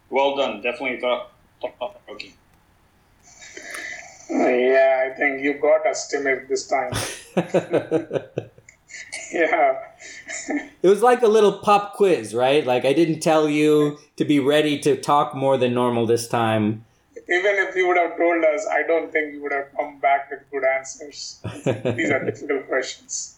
Well 0.09 0.35
done. 0.35 0.61
Definitely 0.61 0.99
thought 0.99 1.31
provoking. 1.59 2.33
Yeah, 4.29 5.09
I 5.09 5.15
think 5.17 5.41
you 5.41 5.55
got 5.55 5.85
us, 5.85 6.07
Timid, 6.07 6.47
this 6.47 6.67
time. 6.67 6.93
yeah. 9.31 9.79
it 10.81 10.87
was 10.87 11.01
like 11.01 11.21
a 11.21 11.27
little 11.27 11.59
pop 11.59 11.95
quiz, 11.95 12.33
right? 12.33 12.65
Like 12.65 12.85
I 12.85 12.93
didn't 12.93 13.19
tell 13.19 13.49
you 13.49 13.99
to 14.17 14.25
be 14.25 14.39
ready 14.39 14.79
to 14.79 14.95
talk 14.95 15.35
more 15.35 15.57
than 15.57 15.73
normal 15.73 16.05
this 16.05 16.27
time. 16.27 16.85
Even 17.15 17.55
if 17.55 17.75
you 17.75 17.87
would 17.87 17.97
have 17.97 18.17
told 18.17 18.43
us, 18.43 18.67
I 18.69 18.83
don't 18.83 19.11
think 19.11 19.33
you 19.33 19.41
would 19.43 19.53
have 19.53 19.67
come 19.77 19.99
back 19.99 20.29
with 20.29 20.41
good 20.51 20.63
answers. 20.65 21.39
These 21.63 22.11
are 22.11 22.25
difficult 22.25 22.67
questions. 22.67 23.37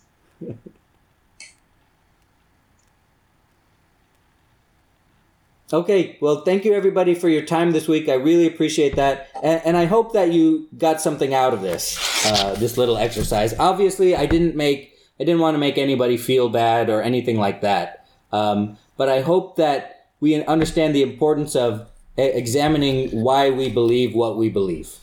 Okay, 5.74 6.18
well, 6.22 6.41
thank 6.41 6.63
you 6.63 6.74
everybody 6.74 7.16
for 7.16 7.28
your 7.28 7.41
time 7.41 7.72
this 7.72 7.88
week. 7.88 8.07
I 8.07 8.13
really 8.13 8.45
appreciate 8.45 8.95
that, 8.97 9.30
and, 9.41 9.61
and 9.66 9.78
I 9.78 9.86
hope 9.86 10.13
that 10.13 10.32
you 10.32 10.68
got 10.78 11.01
something 11.01 11.34
out 11.34 11.53
of 11.55 11.61
this, 11.61 11.97
uh, 12.28 12.53
this 12.53 12.78
little 12.78 12.97
exercise. 12.97 13.57
Obviously, 13.57 14.16
I 14.16 14.28
didn't 14.28 14.55
make, 14.55 14.95
I 15.20 15.24
didn't 15.24 15.41
want 15.41 15.55
to 15.55 15.59
make 15.59 15.80
anybody 15.80 16.18
feel 16.18 16.49
bad 16.49 16.89
or 16.89 17.01
anything 17.01 17.39
like 17.39 17.61
that. 17.61 18.05
Um, 18.32 18.78
but 18.95 19.09
I 19.09 19.22
hope 19.22 19.55
that 19.55 20.09
we 20.20 20.43
understand 20.45 20.93
the 20.93 21.01
importance 21.01 21.55
of 21.55 21.88
examining 22.16 23.09
why 23.24 23.49
we 23.49 23.70
believe 23.70 24.13
what 24.13 24.38
we 24.38 24.49
believe. 24.49 24.95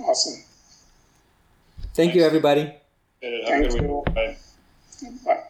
Awesome. 0.00 0.42
Thank 1.94 2.14
you, 2.14 2.24
everybody. 2.24 2.74
Thank 3.20 3.72
you. 3.74 4.02
Bye. 4.06 4.36
Bye. 5.24 5.42